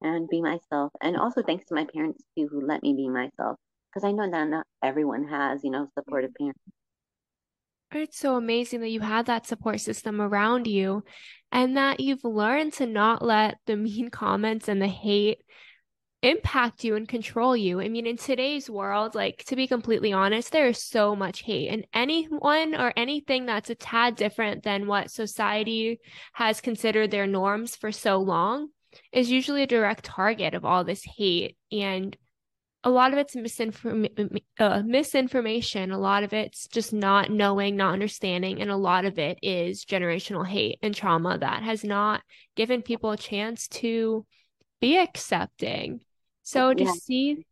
and 0.02 0.30
be 0.30 0.42
myself. 0.42 0.94
And 1.02 1.18
also 1.18 1.44
thanks 1.44 1.66
to 1.66 1.76
my 1.76 1.86
parents 1.86 2.24
too, 2.38 2.48
who 2.48 2.66
let 2.66 2.82
me 2.82 2.94
be 2.94 3.10
myself, 3.10 3.60
because 3.90 4.06
I 4.06 4.14
know 4.14 4.30
that 4.30 4.48
not 4.48 4.66
everyone 4.82 5.28
has, 5.28 5.64
you 5.64 5.72
know, 5.72 5.88
supportive 5.98 6.32
mm-hmm. 6.32 6.46
parents. 6.46 6.62
It's 7.92 8.18
so 8.18 8.36
amazing 8.36 8.82
that 8.82 8.90
you 8.90 9.02
had 9.02 9.26
that 9.28 9.46
support 9.46 9.80
system 9.80 10.22
around 10.22 10.68
you 10.68 11.04
and 11.52 11.78
that 11.78 12.00
you've 12.00 12.24
learned 12.24 12.74
to 12.74 12.86
not 12.86 13.22
let 13.22 13.58
the 13.66 13.78
mean 13.78 14.10
comments 14.12 14.68
and 14.68 14.82
the 14.82 14.88
hate 14.88 15.40
impact 16.26 16.84
you 16.84 16.96
and 16.96 17.08
control 17.08 17.56
you. 17.56 17.80
I 17.80 17.88
mean, 17.88 18.08
in 18.08 18.18
today's 18.18 18.70
world, 18.70 19.16
like 19.16 19.44
to 19.48 19.56
be 19.56 19.68
completely 19.68 20.12
honest, 20.12 20.52
there 20.52 20.68
is 20.68 20.82
so 20.82 21.16
much 21.16 21.44
hate, 21.44 21.70
and 21.70 21.86
anyone 21.94 22.76
or 22.76 22.94
anything 22.98 23.46
that's 23.46 23.70
a 23.70 23.76
tad 23.76 24.16
different 24.16 24.64
than 24.64 24.88
what 24.88 25.12
society 25.12 26.00
has 26.34 26.62
considered 26.62 27.12
their 27.12 27.28
norms 27.28 27.76
for 27.76 27.92
so 27.92 28.18
long 28.18 28.70
is 29.12 29.30
usually 29.30 29.64
a 29.64 29.68
direct 29.68 30.06
target 30.06 30.54
of 30.54 30.66
all 30.66 30.84
this 30.84 31.04
hate. 31.18 31.58
And 31.72 32.18
a 32.84 32.90
lot 32.90 33.14
of 33.14 33.18
it's 33.20 33.36
misinform- 33.36 34.42
uh, 34.60 34.84
misinformation. 34.86 35.92
A 35.92 35.98
lot 35.98 36.24
of 36.24 36.34
it's 36.34 36.68
just 36.68 36.94
not 36.94 37.32
knowing, 37.32 37.76
not 37.76 37.94
understanding. 37.94 38.62
And 38.62 38.70
a 38.70 38.78
lot 38.78 39.06
of 39.06 39.18
it 39.18 39.40
is 39.42 39.86
generational 39.86 40.46
hate 40.46 40.78
and 40.84 40.94
trauma 40.94 41.38
that 41.40 41.64
has 41.64 41.84
not 41.84 42.22
given 42.56 42.84
people 42.84 43.12
a 43.12 43.18
chance 43.18 43.68
to 43.70 44.26
be 44.80 44.98
accepting. 44.98 46.02
So 46.46 46.74
to 46.74 46.86
Yeah, 46.86 46.94
see, 46.94 47.44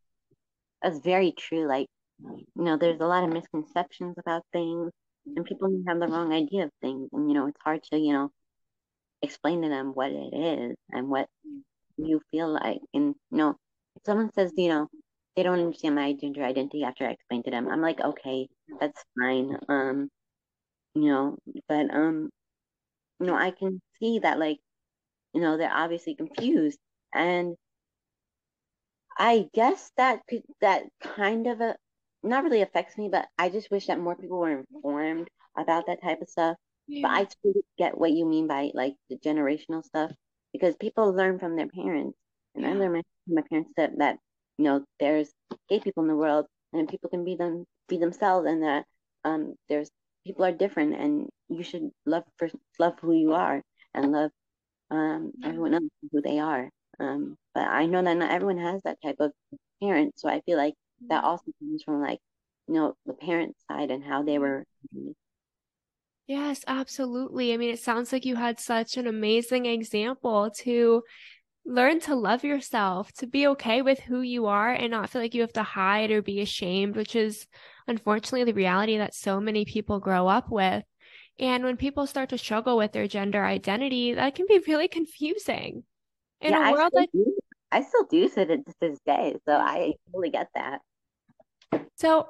that's 0.82 1.00
very 1.00 1.32
true. 1.34 1.68
Like, 1.68 1.88
you 2.20 2.46
know, 2.56 2.78
there's 2.78 3.02
a 3.02 3.06
lot 3.08 3.24
of 3.24 3.32
misconceptions 3.32 4.16
about 4.18 4.44
things, 4.54 4.92
and 5.36 5.46
people 5.46 5.70
have 5.88 6.00
the 6.00 6.08
wrong 6.08 6.34
idea 6.34 6.66
of 6.66 6.72
things, 6.82 7.10
and 7.14 7.30
you 7.30 7.36
know, 7.36 7.48
it's 7.48 7.62
hard 7.64 7.84
to, 7.92 7.98
you 7.98 8.14
know, 8.14 8.32
explain 9.22 9.62
to 9.64 9.70
them 9.70 9.90
what 9.94 10.12
it 10.12 10.36
is 10.36 10.76
and 10.92 11.10
what 11.10 11.28
you 11.98 12.22
feel 12.32 12.50
like. 12.54 12.80
And 12.94 13.16
you 13.32 13.38
know, 13.38 13.52
if 13.96 14.04
someone 14.06 14.32
says, 14.34 14.54
you 14.58 14.70
know, 14.70 14.88
they 15.36 15.44
don't 15.44 15.60
understand 15.60 15.96
my 15.96 16.14
gender 16.14 16.44
identity 16.44 16.84
after 16.84 17.08
I 17.08 17.12
explain 17.12 17.44
to 17.44 17.52
them, 17.52 17.70
I'm 17.70 17.82
like, 17.82 18.02
okay, 18.02 18.50
that's 18.80 19.04
fine. 19.20 19.58
Um, 19.70 20.10
you 20.96 21.08
know, 21.10 21.38
but 21.68 21.94
um, 21.94 22.30
you 23.20 23.28
know, 23.28 23.36
I 23.36 23.52
can 23.52 23.82
see 24.00 24.20
that 24.20 24.40
like, 24.40 24.60
you 25.34 25.42
know, 25.42 25.58
they're 25.58 25.74
obviously 25.74 26.16
confused. 26.16 26.80
And 27.14 27.56
I 29.18 29.50
guess 29.54 29.92
that 29.98 30.22
could 30.28 30.44
that 30.62 30.84
kind 31.02 31.48
of 31.48 31.62
a 31.62 31.76
not 32.24 32.44
really 32.44 32.62
affects 32.62 32.98
me, 32.98 33.10
but 33.10 33.28
I 33.38 33.50
just 33.50 33.70
wish 33.72 33.88
that 33.88 34.00
more 34.00 34.16
people 34.16 34.40
were 34.40 34.60
informed 34.74 35.30
about 35.58 35.88
that 35.88 36.02
type 36.02 36.22
of 36.22 36.30
stuff. 36.30 36.58
But 36.88 37.12
I 37.12 37.26
totally 37.26 37.64
get 37.78 37.98
what 37.98 38.12
you 38.12 38.26
mean 38.26 38.48
by 38.48 38.72
like 38.74 38.96
the 39.10 39.18
generational 39.18 39.84
stuff 39.84 40.12
because 40.54 40.76
people 40.78 41.14
learn 41.14 41.40
from 41.40 41.56
their 41.56 41.68
parents, 41.68 42.18
and 42.56 42.66
I 42.66 42.74
learned 42.74 43.04
from 43.26 43.36
my 43.36 43.42
parents 43.50 43.72
that 43.78 43.98
that 44.00 44.18
you 44.58 44.66
know 44.66 44.86
there's 45.00 45.32
gay 45.70 45.80
people 45.80 46.04
in 46.04 46.10
the 46.10 46.16
world 46.16 46.46
and 46.74 46.88
people 46.90 47.10
can 47.10 47.24
be 47.24 47.36
them 47.36 47.66
be 47.88 47.98
themselves 47.98 48.48
and 48.48 48.64
that 48.64 48.86
um 49.24 49.56
there's 49.70 49.90
people 50.26 50.46
are 50.46 50.52
different 50.52 50.96
and 50.96 51.30
you 51.50 51.64
should 51.64 51.90
love 52.06 52.24
for 52.38 52.50
love 52.80 52.94
who 53.02 53.14
you 53.14 53.34
are 53.34 53.62
and 53.94 54.12
love 54.12 54.32
um 54.92 55.32
everyone 55.44 55.74
else 55.74 55.84
who 56.12 56.22
they 56.22 56.40
are 56.40 56.70
um 57.00 57.38
but 57.54 57.68
i 57.68 57.86
know 57.86 58.04
that 58.04 58.16
not 58.16 58.32
everyone 58.32 58.58
has 58.58 58.82
that 58.84 58.98
type 59.02 59.18
of 59.20 59.32
parent 59.82 60.14
so 60.18 60.30
i 60.30 60.42
feel 60.42 60.58
like 60.58 60.74
that 61.10 61.18
mm-hmm. 61.18 61.26
also 61.26 61.52
comes 61.60 61.84
from 61.84 62.02
like 62.02 62.20
you 62.68 62.76
know 62.76 62.96
the 63.06 63.14
parent 63.14 63.56
side 63.70 63.92
and 63.92 64.04
how 64.04 64.24
they 64.24 64.38
were 64.38 64.64
yes 66.28 66.64
absolutely 66.68 67.54
i 67.54 67.58
mean 67.58 67.70
it 67.70 67.80
sounds 67.80 68.12
like 68.12 68.26
you 68.26 68.36
had 68.36 68.60
such 68.60 68.98
an 68.98 69.08
amazing 69.08 69.66
example 69.66 70.50
to 70.52 71.04
learn 71.66 72.00
to 72.02 72.16
love 72.16 72.44
yourself, 72.44 73.12
to 73.14 73.28
be 73.28 73.48
okay 73.48 73.82
with 73.82 74.00
who 74.00 74.22
you 74.22 74.48
are 74.48 74.72
and 74.72 74.92
not 74.92 75.10
feel 75.10 75.22
like 75.22 75.34
you 75.34 75.42
have 75.42 75.54
to 75.54 75.64
hide 75.64 76.12
or 76.12 76.22
be 76.22 76.42
ashamed, 76.42 76.96
which 76.96 77.16
is 77.16 77.48
unfortunately 77.88 78.44
the 78.44 78.54
reality 78.54 78.98
that 78.98 79.16
so 79.16 79.40
many 79.40 79.66
people 79.66 80.00
grow 80.00 80.28
up 80.28 80.50
with. 80.50 80.84
And 81.40 81.64
when 81.64 81.78
people 81.78 82.06
start 82.06 82.30
to 82.30 82.38
struggle 82.38 82.78
with 82.78 82.92
their 82.92 83.08
gender 83.08 83.44
identity, 83.44 84.14
that 84.14 84.36
can 84.36 84.46
be 84.48 84.60
really 84.68 84.88
confusing. 84.88 85.84
In 86.44 86.52
yeah, 86.52 86.70
a 86.70 86.72
world 86.74 86.92
I 86.96 87.02
that 87.02 87.10
do, 87.14 87.38
I 87.72 87.82
still 87.82 88.06
do 88.06 88.30
to 88.30 88.64
this 88.80 89.00
day, 89.06 89.36
so 89.48 89.54
I 89.54 89.94
totally 90.08 90.30
get 90.30 90.50
that. 90.54 90.82
So 91.96 92.28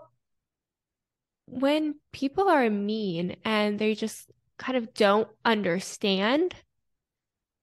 when 1.47 1.95
people 2.13 2.47
are 2.47 2.69
mean 2.69 3.35
and 3.43 3.77
they 3.77 3.95
just 3.95 4.29
kind 4.57 4.77
of 4.77 4.93
don't 4.93 5.27
understand 5.43 6.55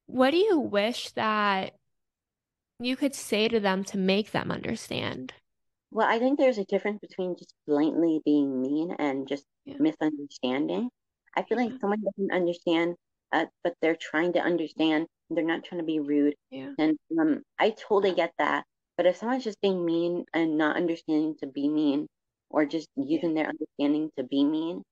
what 0.07 0.33
do 0.33 0.38
you 0.38 0.59
wish 0.59 1.12
that 1.12 1.75
you 2.80 2.97
could 2.97 3.14
say 3.14 3.47
to 3.47 3.61
them 3.61 3.85
to 3.85 3.99
make 3.99 4.33
them 4.33 4.50
understand? 4.50 5.33
Well, 5.92 6.09
I 6.09 6.19
think 6.19 6.38
there's 6.38 6.59
a 6.59 6.64
difference 6.64 6.99
between 7.00 7.37
just 7.37 7.54
blatantly 7.66 8.21
being 8.25 8.61
mean 8.61 8.95
and 8.99 9.28
just 9.28 9.45
yeah. 9.64 9.76
misunderstanding. 9.78 10.90
I 11.37 11.42
feel 11.42 11.59
like 11.59 11.73
someone 11.80 12.02
doesn't 12.02 12.33
understand, 12.33 12.97
uh, 13.33 13.47
but 13.62 13.75
they're 13.80 13.97
trying 13.97 14.33
to 14.33 14.40
understand. 14.40 15.07
They're 15.30 15.44
not 15.44 15.64
trying 15.64 15.80
to 15.80 15.87
be 15.87 16.00
rude. 16.00 16.34
Yeah. 16.50 16.72
And 16.78 16.99
um, 17.18 17.42
I 17.58 17.70
totally 17.70 18.14
get 18.14 18.32
that. 18.38 18.64
But 18.96 19.06
if 19.06 19.16
someone's 19.16 19.44
just 19.44 19.60
being 19.60 19.84
mean 19.84 20.25
and 20.34 20.58
not 20.58 20.76
understanding 20.76 21.37
to 21.40 21.46
be 21.46 21.68
mean, 21.68 22.06
or 22.50 22.66
just 22.66 22.88
using 22.96 23.34
their 23.34 23.49
understanding 23.49 24.10
to 24.18 24.25
be 24.25 24.44
mean, 24.44 24.82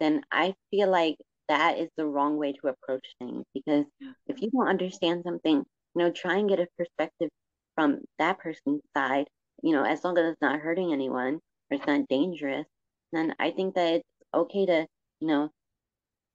then 0.00 0.22
I 0.30 0.54
feel 0.70 0.90
like 0.90 1.16
that 1.48 1.78
is 1.78 1.88
the 1.96 2.06
wrong 2.06 2.36
way 2.36 2.52
to 2.52 2.68
approach 2.68 3.06
things 3.18 3.44
because 3.52 3.84
if 4.26 4.40
you 4.40 4.50
don't 4.50 4.68
understand 4.68 5.22
something 5.24 5.56
you 5.56 5.64
know 5.96 6.10
try 6.10 6.36
and 6.36 6.48
get 6.48 6.60
a 6.60 6.66
perspective 6.78 7.28
from 7.74 8.00
that 8.18 8.38
person's 8.38 8.80
side 8.96 9.26
you 9.62 9.72
know 9.72 9.84
as 9.84 10.02
long 10.04 10.16
as 10.18 10.32
it's 10.32 10.40
not 10.40 10.60
hurting 10.60 10.92
anyone 10.92 11.34
or 11.70 11.76
it's 11.76 11.86
not 11.86 12.08
dangerous 12.08 12.66
then 13.12 13.34
i 13.38 13.50
think 13.50 13.74
that 13.74 13.94
it's 13.94 14.08
okay 14.34 14.66
to 14.66 14.86
you 15.20 15.28
know 15.28 15.50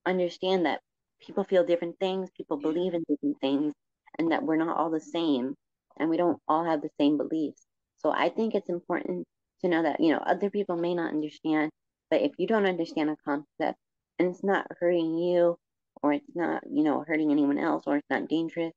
understand 0.06 0.66
that 0.66 0.80
people 1.20 1.44
feel 1.44 1.66
different 1.66 2.00
things 2.00 2.30
people 2.36 2.58
believe 2.58 2.94
in 2.94 3.04
different 3.10 3.40
things 3.42 3.74
and 4.18 4.32
that 4.32 4.44
we're 4.44 4.56
not 4.56 4.78
all 4.78 4.90
the 4.90 5.00
same 5.00 5.56
and 5.98 6.10
we 6.10 6.18
don't 6.18 6.42
all 6.48 6.64
have 6.66 6.82
the 6.82 6.90
same 7.00 7.18
beliefs. 7.18 7.66
So 7.98 8.12
i 8.12 8.30
think 8.30 8.56
it's 8.56 8.70
important 8.70 9.26
to 9.62 9.68
know 9.68 9.84
that 9.84 10.00
you 10.00 10.12
know 10.12 10.20
other 10.20 10.50
people 10.50 10.78
may 10.78 10.94
not 10.96 11.12
understand 11.14 11.72
but 12.10 12.22
if 12.22 12.32
you 12.38 12.48
don't 12.48 12.66
understand 12.66 13.10
a 13.10 13.16
concept 13.26 13.78
and 14.18 14.30
it's 14.30 14.44
not 14.44 14.68
hurting 14.80 15.18
you 15.18 15.58
or 16.02 16.14
it's 16.14 16.36
not, 16.36 16.64
you 16.70 16.84
know, 16.84 17.04
hurting 17.08 17.32
anyone 17.32 17.58
else 17.60 17.84
or 17.86 17.98
it's 17.98 18.10
not 18.10 18.28
dangerous, 18.28 18.74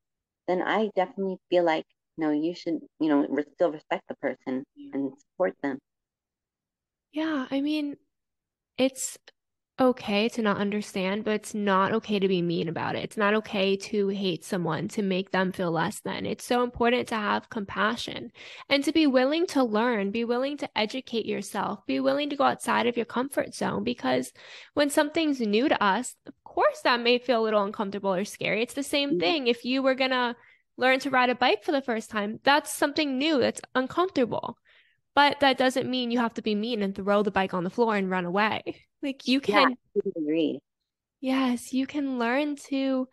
then 0.47 0.61
I 0.61 0.89
definitely 0.95 1.37
feel 1.49 1.63
like, 1.63 1.85
you 2.17 2.25
know, 2.25 2.31
you 2.31 2.53
should, 2.53 2.79
you 2.99 3.09
know, 3.09 3.25
still 3.55 3.71
respect 3.71 4.03
the 4.07 4.15
person 4.15 4.63
and 4.93 5.11
support 5.19 5.55
them. 5.63 5.79
Yeah, 7.11 7.47
I 7.51 7.61
mean, 7.61 7.97
it's 8.77 9.17
okay 9.79 10.29
to 10.29 10.41
not 10.41 10.57
understand, 10.57 11.23
but 11.23 11.33
it's 11.33 11.55
not 11.55 11.93
okay 11.93 12.19
to 12.19 12.27
be 12.27 12.41
mean 12.41 12.69
about 12.69 12.95
it. 12.95 13.03
It's 13.03 13.17
not 13.17 13.33
okay 13.33 13.75
to 13.77 14.09
hate 14.09 14.43
someone 14.43 14.87
to 14.89 15.01
make 15.01 15.31
them 15.31 15.51
feel 15.51 15.71
less 15.71 15.99
than. 16.01 16.25
It's 16.25 16.45
so 16.45 16.63
important 16.63 17.07
to 17.07 17.15
have 17.15 17.49
compassion 17.49 18.31
and 18.69 18.83
to 18.83 18.91
be 18.91 19.07
willing 19.07 19.47
to 19.47 19.63
learn, 19.63 20.11
be 20.11 20.25
willing 20.25 20.57
to 20.57 20.77
educate 20.77 21.25
yourself, 21.25 21.85
be 21.87 21.99
willing 21.99 22.29
to 22.29 22.35
go 22.35 22.43
outside 22.43 22.85
of 22.85 22.97
your 22.97 23.07
comfort 23.07 23.55
zone 23.55 23.83
because 23.83 24.31
when 24.75 24.91
something's 24.91 25.39
new 25.39 25.67
to 25.67 25.83
us, 25.83 26.15
of 26.27 26.33
course 26.43 26.81
that 26.83 27.01
may 27.01 27.17
feel 27.17 27.41
a 27.41 27.43
little 27.43 27.63
uncomfortable 27.63 28.13
or 28.13 28.25
scary. 28.25 28.61
It's 28.61 28.75
the 28.75 28.83
same 28.83 29.11
mm-hmm. 29.11 29.19
thing 29.19 29.47
if 29.47 29.65
you 29.65 29.81
were 29.81 29.95
going 29.95 30.11
to 30.11 30.35
learn 30.77 30.99
to 30.99 31.09
ride 31.09 31.31
a 31.31 31.35
bike 31.35 31.63
for 31.63 31.71
the 31.71 31.81
first 31.81 32.11
time, 32.11 32.39
that's 32.43 32.71
something 32.71 33.17
new, 33.17 33.39
that's 33.39 33.61
uncomfortable. 33.73 34.57
But 35.15 35.39
that 35.41 35.57
doesn't 35.57 35.89
mean 35.89 36.11
you 36.11 36.19
have 36.19 36.33
to 36.35 36.41
be 36.41 36.55
mean 36.55 36.81
and 36.81 36.95
throw 36.95 37.23
the 37.23 37.31
bike 37.31 37.53
on 37.53 37.63
the 37.63 37.69
floor 37.69 37.95
and 37.95 38.09
run 38.09 38.25
away. 38.25 38.63
Like 39.03 39.27
you 39.27 39.39
can 39.39 39.75
yeah, 39.95 40.13
agree. 40.15 40.59
Yes, 41.21 41.73
you 41.73 41.87
can 41.87 42.19
learn 42.19 42.55
to 42.67 43.07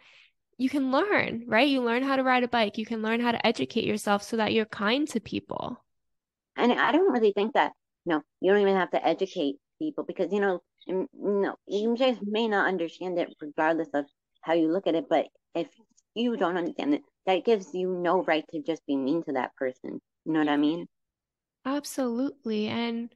you 0.58 0.70
can 0.70 0.92
learn, 0.92 1.44
right? 1.48 1.68
You 1.68 1.82
learn 1.82 2.02
how 2.02 2.16
to 2.16 2.24
ride 2.24 2.44
a 2.44 2.48
bike, 2.48 2.78
you 2.78 2.86
can 2.86 3.02
learn 3.02 3.20
how 3.20 3.32
to 3.32 3.46
educate 3.46 3.84
yourself 3.84 4.22
so 4.22 4.36
that 4.38 4.52
you're 4.54 4.66
kind 4.66 5.08
to 5.08 5.20
people. 5.20 5.84
And 6.56 6.72
I 6.72 6.92
don't 6.92 7.12
really 7.12 7.32
think 7.32 7.54
that 7.54 7.72
no, 8.06 8.22
you 8.40 8.52
don't 8.52 8.60
even 8.62 8.76
have 8.76 8.90
to 8.92 9.04
educate 9.04 9.56
people 9.80 10.04
because 10.04 10.32
you 10.32 10.40
know, 10.40 10.60
no, 11.12 11.56
you 11.66 11.96
just 11.96 12.22
may 12.22 12.46
not 12.48 12.68
understand 12.68 13.18
it 13.18 13.34
regardless 13.40 13.88
of 13.94 14.06
how 14.42 14.52
you 14.54 14.70
look 14.72 14.86
at 14.86 14.94
it, 14.94 15.08
but 15.08 15.26
if 15.54 15.68
you 16.14 16.36
don't 16.36 16.56
understand 16.56 16.94
it, 16.94 17.02
that 17.26 17.44
gives 17.44 17.74
you 17.74 17.90
no 17.90 18.22
right 18.22 18.44
to 18.52 18.62
just 18.62 18.84
be 18.86 18.96
mean 18.96 19.22
to 19.24 19.32
that 19.32 19.54
person. 19.56 20.00
You 20.24 20.32
know 20.32 20.38
what 20.40 20.48
I 20.48 20.56
mean? 20.56 20.86
Absolutely. 21.64 22.68
And 22.68 23.14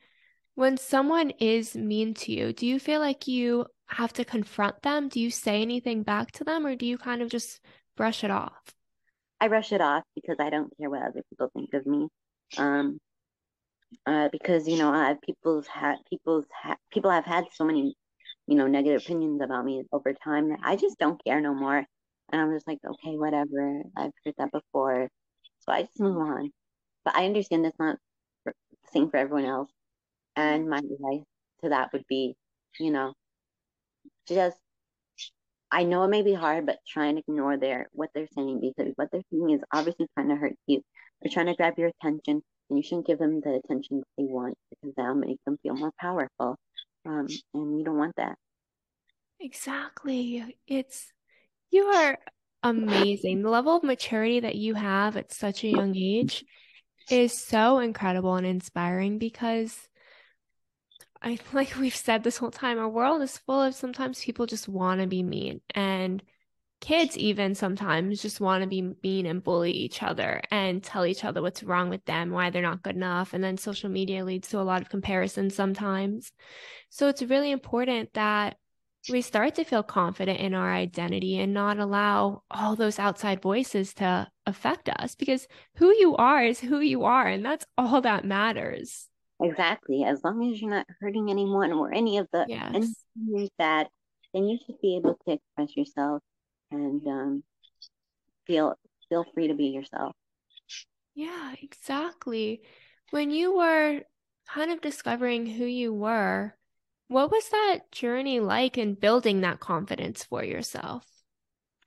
when 0.54 0.76
someone 0.76 1.30
is 1.30 1.74
mean 1.74 2.14
to 2.14 2.32
you, 2.32 2.52
do 2.52 2.66
you 2.66 2.78
feel 2.78 3.00
like 3.00 3.26
you 3.26 3.66
have 3.86 4.12
to 4.14 4.24
confront 4.24 4.82
them? 4.82 5.08
Do 5.08 5.20
you 5.20 5.30
say 5.30 5.60
anything 5.62 6.02
back 6.02 6.32
to 6.32 6.44
them 6.44 6.66
or 6.66 6.76
do 6.76 6.86
you 6.86 6.96
kind 6.96 7.22
of 7.22 7.28
just 7.28 7.60
brush 7.96 8.24
it 8.24 8.30
off? 8.30 8.74
I 9.40 9.48
brush 9.48 9.72
it 9.72 9.80
off 9.80 10.04
because 10.14 10.36
I 10.38 10.50
don't 10.50 10.72
care 10.78 10.88
what 10.88 11.02
other 11.02 11.22
people 11.28 11.50
think 11.54 11.74
of 11.74 11.86
me. 11.86 12.08
Um, 12.56 12.98
uh, 14.06 14.28
because 14.30 14.68
you 14.68 14.78
know, 14.78 14.92
uh, 14.92 15.14
people's 15.24 15.66
had 15.66 15.96
people's 16.08 16.46
ha- 16.52 16.76
people 16.92 17.10
have 17.10 17.24
had 17.24 17.44
so 17.52 17.64
many, 17.64 17.94
you 18.46 18.56
know, 18.56 18.66
negative 18.66 19.02
opinions 19.02 19.40
about 19.42 19.64
me 19.64 19.84
over 19.92 20.12
time 20.12 20.48
that 20.50 20.60
I 20.62 20.76
just 20.76 20.98
don't 20.98 21.22
care 21.24 21.40
no 21.40 21.54
more. 21.54 21.84
And 22.32 22.40
I'm 22.40 22.52
just 22.54 22.66
like, 22.66 22.78
okay, 22.84 23.16
whatever. 23.16 23.82
I've 23.96 24.12
heard 24.24 24.34
that 24.38 24.52
before, 24.52 25.08
so 25.60 25.72
I 25.72 25.82
just 25.82 26.00
move 26.00 26.16
on. 26.16 26.50
But 27.04 27.16
I 27.16 27.26
understand 27.26 27.64
that's 27.64 27.78
not 27.78 27.98
the 28.46 28.52
same 28.92 29.10
for 29.10 29.18
everyone 29.18 29.44
else. 29.44 29.70
And 30.36 30.68
my 30.68 30.78
advice 30.78 31.24
to 31.62 31.70
that 31.70 31.92
would 31.92 32.04
be, 32.08 32.34
you 32.78 32.90
know, 32.90 33.14
just 34.28 34.58
I 35.70 35.82
know 35.82 36.04
it 36.04 36.08
may 36.08 36.22
be 36.22 36.34
hard, 36.34 36.66
but 36.66 36.78
try 36.86 37.06
and 37.06 37.18
ignore 37.18 37.56
their 37.56 37.88
what 37.92 38.10
they're 38.14 38.28
saying 38.34 38.60
because 38.60 38.92
what 38.96 39.08
they're 39.10 39.22
saying 39.32 39.50
is 39.50 39.60
obviously 39.72 40.06
trying 40.14 40.28
to 40.28 40.36
hurt 40.36 40.54
you. 40.66 40.82
They're 41.20 41.32
trying 41.32 41.46
to 41.46 41.54
grab 41.54 41.74
your 41.78 41.88
attention, 41.88 42.42
and 42.70 42.78
you 42.78 42.82
shouldn't 42.82 43.06
give 43.06 43.18
them 43.18 43.40
the 43.40 43.60
attention 43.64 43.98
that 43.98 44.06
they 44.16 44.24
want 44.24 44.56
because 44.70 44.94
that'll 44.96 45.14
make 45.14 45.38
them 45.44 45.58
feel 45.62 45.74
more 45.74 45.92
powerful. 46.00 46.56
Um, 47.06 47.26
and 47.54 47.78
you 47.78 47.84
don't 47.84 47.98
want 47.98 48.14
that. 48.16 48.36
Exactly. 49.40 50.56
It's 50.66 51.12
you 51.70 51.86
are 51.86 52.18
amazing. 52.62 53.42
The 53.42 53.50
level 53.50 53.76
of 53.76 53.82
maturity 53.82 54.40
that 54.40 54.54
you 54.54 54.74
have 54.74 55.16
at 55.16 55.32
such 55.32 55.64
a 55.64 55.68
young 55.68 55.96
age 55.96 56.44
is 57.10 57.44
so 57.46 57.80
incredible 57.80 58.36
and 58.36 58.46
inspiring 58.46 59.18
because 59.18 59.88
I 61.24 61.38
like 61.52 61.74
we've 61.76 61.96
said 61.96 62.22
this 62.22 62.36
whole 62.36 62.50
time, 62.50 62.78
our 62.78 62.88
world 62.88 63.22
is 63.22 63.38
full 63.38 63.62
of 63.62 63.74
sometimes 63.74 64.24
people 64.24 64.46
just 64.46 64.68
want 64.68 65.00
to 65.00 65.06
be 65.06 65.22
mean 65.22 65.60
and 65.74 66.22
kids 66.80 67.16
even 67.16 67.54
sometimes 67.54 68.20
just 68.20 68.40
want 68.42 68.62
to 68.62 68.68
be 68.68 68.94
mean 69.02 69.24
and 69.24 69.42
bully 69.42 69.72
each 69.72 70.02
other 70.02 70.42
and 70.50 70.82
tell 70.84 71.06
each 71.06 71.24
other 71.24 71.40
what's 71.40 71.62
wrong 71.62 71.88
with 71.88 72.04
them, 72.04 72.30
why 72.30 72.50
they're 72.50 72.60
not 72.60 72.82
good 72.82 72.94
enough. 72.94 73.32
And 73.32 73.42
then 73.42 73.56
social 73.56 73.88
media 73.88 74.22
leads 74.22 74.48
to 74.48 74.60
a 74.60 74.62
lot 74.62 74.82
of 74.82 74.90
comparison 74.90 75.48
sometimes. 75.48 76.30
So 76.90 77.08
it's 77.08 77.22
really 77.22 77.50
important 77.52 78.12
that 78.12 78.58
we 79.10 79.22
start 79.22 79.54
to 79.54 79.64
feel 79.64 79.82
confident 79.82 80.40
in 80.40 80.52
our 80.52 80.72
identity 80.72 81.38
and 81.38 81.54
not 81.54 81.78
allow 81.78 82.42
all 82.50 82.76
those 82.76 82.98
outside 82.98 83.40
voices 83.40 83.94
to 83.94 84.28
affect 84.44 84.90
us 84.90 85.14
because 85.14 85.46
who 85.76 85.88
you 85.96 86.16
are 86.16 86.44
is 86.44 86.60
who 86.60 86.80
you 86.80 87.04
are. 87.04 87.26
And 87.26 87.44
that's 87.44 87.66
all 87.78 88.02
that 88.02 88.26
matters. 88.26 89.08
Exactly. 89.40 90.04
As 90.04 90.22
long 90.22 90.50
as 90.50 90.60
you're 90.60 90.70
not 90.70 90.86
hurting 91.00 91.30
anyone 91.30 91.72
or 91.72 91.92
any 91.92 92.18
of 92.18 92.28
the 92.32 92.46
yes. 92.48 92.72
anything 93.16 93.48
that, 93.58 93.88
then 94.32 94.44
you 94.44 94.58
should 94.64 94.80
be 94.80 94.96
able 94.96 95.18
to 95.26 95.32
express 95.32 95.76
yourself 95.76 96.22
and 96.70 97.06
um, 97.06 97.44
feel 98.46 98.76
feel 99.08 99.24
free 99.34 99.48
to 99.48 99.54
be 99.54 99.66
yourself. 99.66 100.14
Yeah, 101.14 101.54
exactly. 101.62 102.62
When 103.10 103.30
you 103.30 103.56
were 103.56 104.02
kind 104.48 104.70
of 104.70 104.80
discovering 104.80 105.46
who 105.46 105.64
you 105.64 105.92
were, 105.92 106.56
what 107.08 107.30
was 107.30 107.48
that 107.50 107.92
journey 107.92 108.40
like 108.40 108.78
in 108.78 108.94
building 108.94 109.40
that 109.42 109.60
confidence 109.60 110.24
for 110.24 110.42
yourself? 110.42 111.06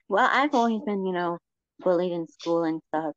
Well, 0.08 0.28
I've 0.30 0.54
always 0.54 0.80
been, 0.82 1.04
you 1.04 1.12
know, 1.12 1.38
bullied 1.80 2.12
in 2.12 2.26
school 2.28 2.64
and 2.64 2.80
stuff. 2.88 3.14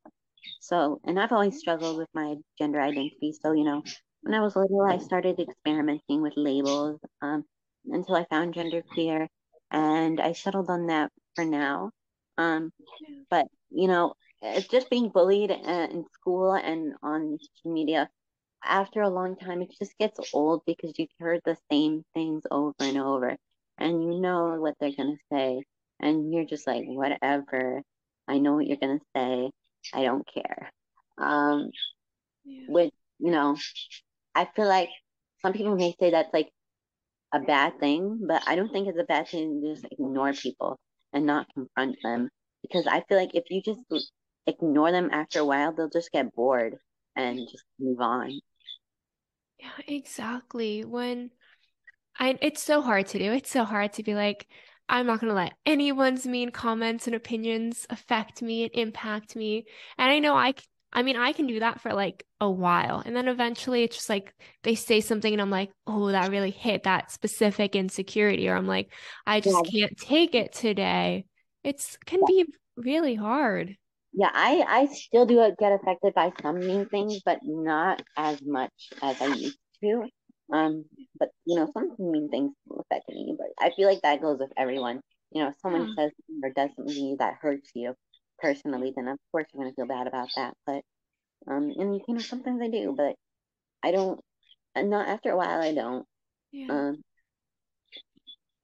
So, 0.60 1.00
and 1.04 1.18
I've 1.18 1.32
always 1.32 1.58
struggled 1.58 1.96
with 1.96 2.08
my 2.12 2.36
gender 2.58 2.80
identity. 2.80 3.32
So, 3.40 3.52
you 3.52 3.64
know, 3.64 3.82
when 4.22 4.34
I 4.34 4.40
was 4.40 4.56
little, 4.56 4.82
I 4.82 4.98
started 4.98 5.38
experimenting 5.40 6.22
with 6.22 6.34
labels 6.36 7.00
um, 7.22 7.44
until 7.86 8.16
I 8.16 8.24
found 8.26 8.54
genderqueer, 8.54 9.28
and 9.70 10.20
I 10.20 10.32
settled 10.32 10.70
on 10.70 10.86
that 10.88 11.10
for 11.34 11.44
now. 11.44 11.90
Um, 12.38 12.72
but 13.30 13.46
you 13.70 13.88
know, 13.88 14.14
it's 14.42 14.68
just 14.68 14.90
being 14.90 15.10
bullied 15.10 15.50
in 15.50 16.04
school 16.14 16.54
and 16.54 16.94
on 17.02 17.38
social 17.40 17.72
media. 17.74 18.08
After 18.64 19.02
a 19.02 19.10
long 19.10 19.36
time, 19.36 19.62
it 19.62 19.72
just 19.78 19.96
gets 19.98 20.20
old 20.32 20.62
because 20.66 20.92
you've 20.98 21.10
heard 21.20 21.40
the 21.44 21.56
same 21.70 22.04
things 22.14 22.44
over 22.50 22.74
and 22.80 22.98
over, 22.98 23.36
and 23.78 24.02
you 24.04 24.20
know 24.20 24.56
what 24.60 24.74
they're 24.80 24.92
gonna 24.96 25.16
say, 25.32 25.62
and 26.00 26.32
you're 26.32 26.44
just 26.46 26.66
like, 26.66 26.84
whatever. 26.86 27.82
I 28.28 28.38
know 28.38 28.54
what 28.54 28.66
you're 28.66 28.78
gonna 28.78 29.00
say. 29.16 29.50
I 29.94 30.02
don't 30.04 30.26
care. 30.32 30.70
Um, 31.18 31.70
yeah. 32.44 32.64
Which 32.68 32.92
you 33.18 33.30
know, 33.30 33.56
I 34.34 34.48
feel 34.56 34.66
like 34.66 34.90
some 35.42 35.52
people 35.52 35.76
may 35.76 35.94
say 35.98 36.10
that's 36.10 36.32
like 36.32 36.50
a 37.32 37.40
bad 37.40 37.78
thing, 37.80 38.20
but 38.26 38.42
I 38.46 38.56
don't 38.56 38.70
think 38.70 38.88
it's 38.88 38.98
a 38.98 39.04
bad 39.04 39.28
thing 39.28 39.60
to 39.60 39.74
just 39.74 39.86
ignore 39.90 40.32
people 40.32 40.78
and 41.12 41.26
not 41.26 41.46
confront 41.54 41.96
them 42.02 42.28
because 42.62 42.86
I 42.86 43.02
feel 43.08 43.18
like 43.18 43.34
if 43.34 43.44
you 43.50 43.62
just 43.62 43.80
ignore 44.46 44.92
them 44.92 45.10
after 45.12 45.40
a 45.40 45.44
while, 45.44 45.72
they'll 45.72 45.88
just 45.88 46.12
get 46.12 46.34
bored 46.34 46.76
and 47.16 47.38
just 47.50 47.64
move 47.78 48.00
on. 48.00 48.40
Yeah, 49.58 49.70
exactly. 49.86 50.84
When 50.84 51.30
I 52.18 52.38
it's 52.40 52.62
so 52.62 52.82
hard 52.82 53.06
to 53.08 53.18
do. 53.18 53.32
It's 53.32 53.50
so 53.50 53.64
hard 53.64 53.92
to 53.94 54.02
be 54.02 54.14
like 54.14 54.46
I'm 54.88 55.06
not 55.06 55.20
going 55.20 55.30
to 55.30 55.34
let 55.34 55.54
anyone's 55.64 56.26
mean 56.26 56.50
comments 56.50 57.06
and 57.06 57.16
opinions 57.16 57.86
affect 57.88 58.42
me 58.42 58.64
and 58.64 58.72
impact 58.74 59.36
me. 59.36 59.64
And 59.96 60.10
I 60.10 60.18
know 60.18 60.34
I 60.34 60.54
I 60.92 61.02
mean, 61.02 61.16
I 61.16 61.32
can 61.32 61.46
do 61.46 61.60
that 61.60 61.80
for 61.80 61.92
like 61.94 62.26
a 62.40 62.50
while. 62.50 63.02
And 63.04 63.16
then 63.16 63.28
eventually 63.28 63.82
it's 63.82 63.96
just 63.96 64.08
like 64.08 64.34
they 64.62 64.74
say 64.74 65.00
something 65.00 65.32
and 65.32 65.40
I'm 65.40 65.50
like, 65.50 65.70
oh, 65.86 66.10
that 66.10 66.30
really 66.30 66.50
hit 66.50 66.82
that 66.82 67.10
specific 67.10 67.74
insecurity. 67.74 68.48
Or 68.48 68.56
I'm 68.56 68.66
like, 68.66 68.92
I 69.26 69.40
just 69.40 69.56
yeah. 69.72 69.86
can't 69.86 69.96
take 69.96 70.34
it 70.34 70.52
today. 70.52 71.24
It's 71.64 71.96
can 72.04 72.20
yeah. 72.20 72.44
be 72.44 72.52
really 72.76 73.14
hard. 73.14 73.76
Yeah, 74.12 74.30
I 74.32 74.64
I 74.68 74.86
still 74.92 75.24
do 75.24 75.36
get 75.58 75.72
affected 75.72 76.12
by 76.14 76.32
some 76.42 76.60
mean 76.60 76.86
things, 76.86 77.22
but 77.24 77.38
not 77.42 78.02
as 78.16 78.42
much 78.42 78.72
as 79.00 79.20
I 79.22 79.26
used 79.28 79.58
to. 79.82 80.04
Um, 80.52 80.84
but 81.18 81.30
you 81.46 81.56
know, 81.56 81.70
some 81.72 81.94
mean 81.98 82.28
things 82.28 82.52
affect 82.78 83.08
me, 83.08 83.34
but 83.38 83.46
I 83.58 83.70
feel 83.74 83.88
like 83.88 84.02
that 84.02 84.20
goes 84.20 84.38
with 84.38 84.52
everyone. 84.58 85.00
You 85.30 85.42
know, 85.44 85.48
if 85.48 85.54
someone 85.62 85.88
yeah. 85.88 86.04
says 86.04 86.10
or 86.42 86.50
does 86.50 86.68
something 86.76 87.16
that 87.20 87.36
hurts 87.40 87.70
you 87.74 87.94
personally, 88.42 88.92
then 88.94 89.08
of 89.08 89.18
course 89.30 89.46
you're 89.52 89.62
gonna 89.62 89.74
feel 89.74 89.86
bad 89.86 90.06
about 90.06 90.28
that. 90.36 90.54
But 90.66 90.82
um, 91.46 91.72
and 91.78 92.00
you 92.06 92.14
know, 92.14 92.20
sometimes 92.20 92.60
I 92.60 92.68
do, 92.68 92.94
but 92.96 93.14
I 93.82 93.92
don't. 93.92 94.20
And 94.74 94.90
not 94.90 95.08
after 95.08 95.30
a 95.30 95.36
while, 95.36 95.60
I 95.60 95.74
don't. 95.74 96.06
Yeah. 96.50 96.66
Um, 96.70 97.02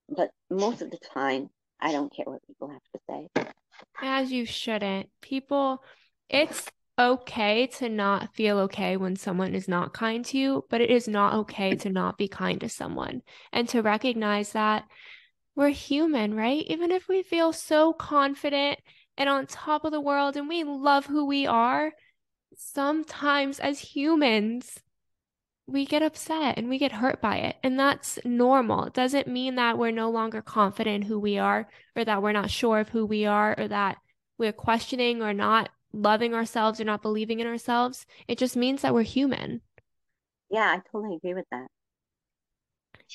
but 0.09 0.31
most 0.51 0.83
of 0.83 0.91
the 0.91 0.99
time, 1.15 1.51
I 1.81 1.93
don't 1.93 2.15
care 2.15 2.27
what 2.27 2.47
people 2.47 2.71
have 2.71 2.81
to 2.95 3.01
say. 3.09 3.53
As 4.03 4.33
you 4.33 4.47
shouldn't. 4.47 5.09
People, 5.21 5.83
it's 6.29 6.67
okay 6.99 7.67
to 7.67 7.89
not 7.89 8.35
feel 8.35 8.59
okay 8.59 8.97
when 8.97 9.17
someone 9.17 9.55
is 9.55 9.69
not 9.69 9.93
kind 9.93 10.25
to 10.25 10.39
you, 10.39 10.65
but 10.69 10.81
it 10.81 10.91
is 10.91 11.07
not 11.07 11.35
okay 11.35 11.75
to 11.77 11.91
not 11.91 12.19
be 12.19 12.27
kind 12.27 12.61
to 12.61 12.69
someone 12.69 13.23
and 13.53 13.69
to 13.69 13.83
recognize 13.83 14.53
that 14.53 14.85
we're 15.55 15.69
human, 15.69 16.35
right? 16.35 16.65
Even 16.67 16.91
if 16.91 17.09
we 17.09 17.23
feel 17.23 17.53
so 17.53 17.93
confident 17.93 18.79
and 19.19 19.29
on 19.29 19.47
top 19.47 19.85
of 19.85 19.93
the 19.93 20.01
world 20.01 20.37
and 20.37 20.49
we 20.49 20.65
love 20.65 21.07
who 21.07 21.27
we 21.27 21.47
are, 21.47 21.93
sometimes 22.57 23.59
as 23.61 23.81
humans, 23.81 24.81
we 25.67 25.85
get 25.85 26.03
upset 26.03 26.57
and 26.57 26.69
we 26.69 26.79
get 26.79 26.93
hurt 26.93 27.21
by 27.21 27.37
it. 27.39 27.57
And 27.63 27.79
that's 27.79 28.19
normal. 28.25 28.85
It 28.85 28.95
doesn't 28.95 29.27
mean 29.27 29.57
that 29.57 29.77
we're 29.77 29.91
no 29.91 30.09
longer 30.09 30.41
confident 30.41 31.03
in 31.03 31.03
who 31.03 31.19
we 31.19 31.37
are 31.37 31.69
or 31.95 32.05
that 32.05 32.23
we're 32.23 32.33
not 32.33 32.51
sure 32.51 32.79
of 32.79 32.89
who 32.89 33.05
we 33.05 33.27
are 33.27 33.55
or 33.59 33.69
that 33.69 33.99
we're 34.39 34.53
questioning 34.53 35.21
or 35.21 35.35
not 35.35 35.69
loving 35.93 36.33
ourselves 36.33 36.81
or 36.81 36.85
not 36.85 37.03
believing 37.03 37.41
in 37.41 37.47
ourselves. 37.47 38.07
It 38.29 38.39
just 38.39 38.57
means 38.57 38.83
that 38.83 38.95
we're 38.95 39.03
human. 39.03 39.61
Yeah, 40.51 40.77
I 40.77 40.81
totally 40.91 41.17
agree 41.17 41.35
with 41.35 41.47
that. 41.51 41.67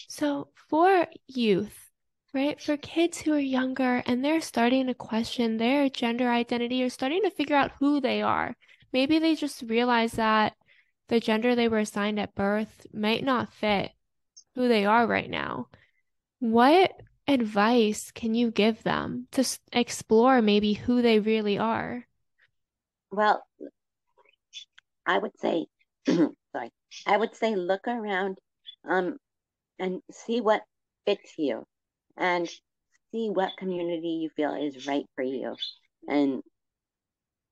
So, 0.07 0.49
for 0.69 1.07
youth, 1.27 1.91
right, 2.33 2.59
for 2.59 2.77
kids 2.77 3.19
who 3.19 3.33
are 3.33 3.39
younger 3.39 4.03
and 4.05 4.23
they're 4.23 4.41
starting 4.41 4.87
to 4.87 4.93
question 4.93 5.57
their 5.57 5.89
gender 5.89 6.29
identity 6.29 6.83
or 6.83 6.89
starting 6.89 7.21
to 7.23 7.31
figure 7.31 7.55
out 7.55 7.73
who 7.79 8.01
they 8.01 8.21
are, 8.21 8.55
maybe 8.91 9.19
they 9.19 9.35
just 9.35 9.61
realize 9.63 10.13
that 10.13 10.53
the 11.09 11.19
gender 11.19 11.55
they 11.55 11.67
were 11.67 11.79
assigned 11.79 12.19
at 12.19 12.35
birth 12.35 12.87
might 12.93 13.23
not 13.23 13.53
fit 13.53 13.91
who 14.55 14.67
they 14.67 14.85
are 14.85 15.05
right 15.05 15.29
now. 15.29 15.67
What 16.39 16.91
advice 17.27 18.11
can 18.11 18.33
you 18.33 18.51
give 18.51 18.83
them 18.83 19.27
to 19.31 19.45
explore 19.71 20.41
maybe 20.41 20.73
who 20.73 21.01
they 21.01 21.19
really 21.19 21.57
are? 21.57 22.07
Well, 23.11 23.43
I 25.05 25.19
would 25.19 25.37
say, 25.39 25.67
sorry, 26.07 26.71
I 27.05 27.17
would 27.17 27.35
say 27.35 27.55
look 27.55 27.87
around 27.87 28.37
um, 28.89 29.17
and 29.77 30.01
see 30.11 30.41
what 30.41 30.63
fits 31.05 31.33
you 31.37 31.65
and 32.17 32.49
see 33.11 33.29
what 33.29 33.57
community 33.57 34.19
you 34.21 34.29
feel 34.35 34.53
is 34.55 34.87
right 34.87 35.05
for 35.15 35.23
you 35.23 35.55
and 36.07 36.41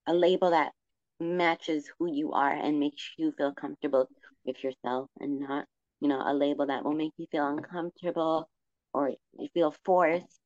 a 0.08 0.14
label 0.14 0.52
that 0.52 0.72
matches 1.20 1.90
who 2.00 2.12
you 2.12 2.34
are 2.34 2.52
and 2.52 2.80
makes 2.80 3.12
you 3.18 3.32
feel 3.38 3.54
comfortable 3.54 4.08
with 4.46 4.64
yourself 4.64 5.10
and 5.20 5.40
not, 5.40 5.66
you 6.00 6.08
know, 6.08 6.22
a 6.26 6.34
label 6.34 6.68
that 6.68 6.84
will 6.84 6.94
make 6.96 7.12
you 7.18 7.28
feel 7.32 7.48
uncomfortable 7.48 8.50
or 8.94 9.12
you 9.38 9.48
feel 9.54 9.74
forced. 9.86 10.40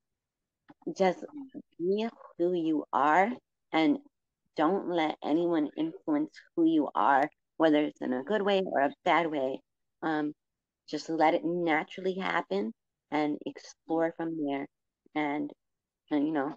Just 0.95 1.23
be 1.79 2.07
who 2.37 2.53
you 2.53 2.83
are 2.91 3.31
and 3.71 3.97
don't 4.57 4.89
let 4.89 5.15
anyone 5.23 5.69
influence 5.77 6.31
who 6.55 6.65
you 6.65 6.89
are, 6.93 7.29
whether 7.57 7.81
it's 7.83 8.01
in 8.01 8.13
a 8.13 8.23
good 8.23 8.41
way 8.41 8.61
or 8.65 8.81
a 8.81 8.93
bad 9.03 9.27
way. 9.27 9.59
Um, 10.01 10.33
just 10.87 11.09
let 11.09 11.33
it 11.33 11.43
naturally 11.43 12.15
happen 12.15 12.73
and 13.15 13.37
explore 13.45 14.13
from 14.17 14.37
there. 14.45 14.67
And, 15.15 15.51
and 16.11 16.27
you 16.27 16.33
know, 16.33 16.53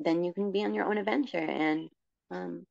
then 0.00 0.24
you 0.24 0.32
can 0.32 0.52
be 0.52 0.64
on 0.64 0.74
your 0.74 0.86
own 0.86 0.98
adventure. 0.98 1.38
And 1.38 1.88
um, 2.30 2.64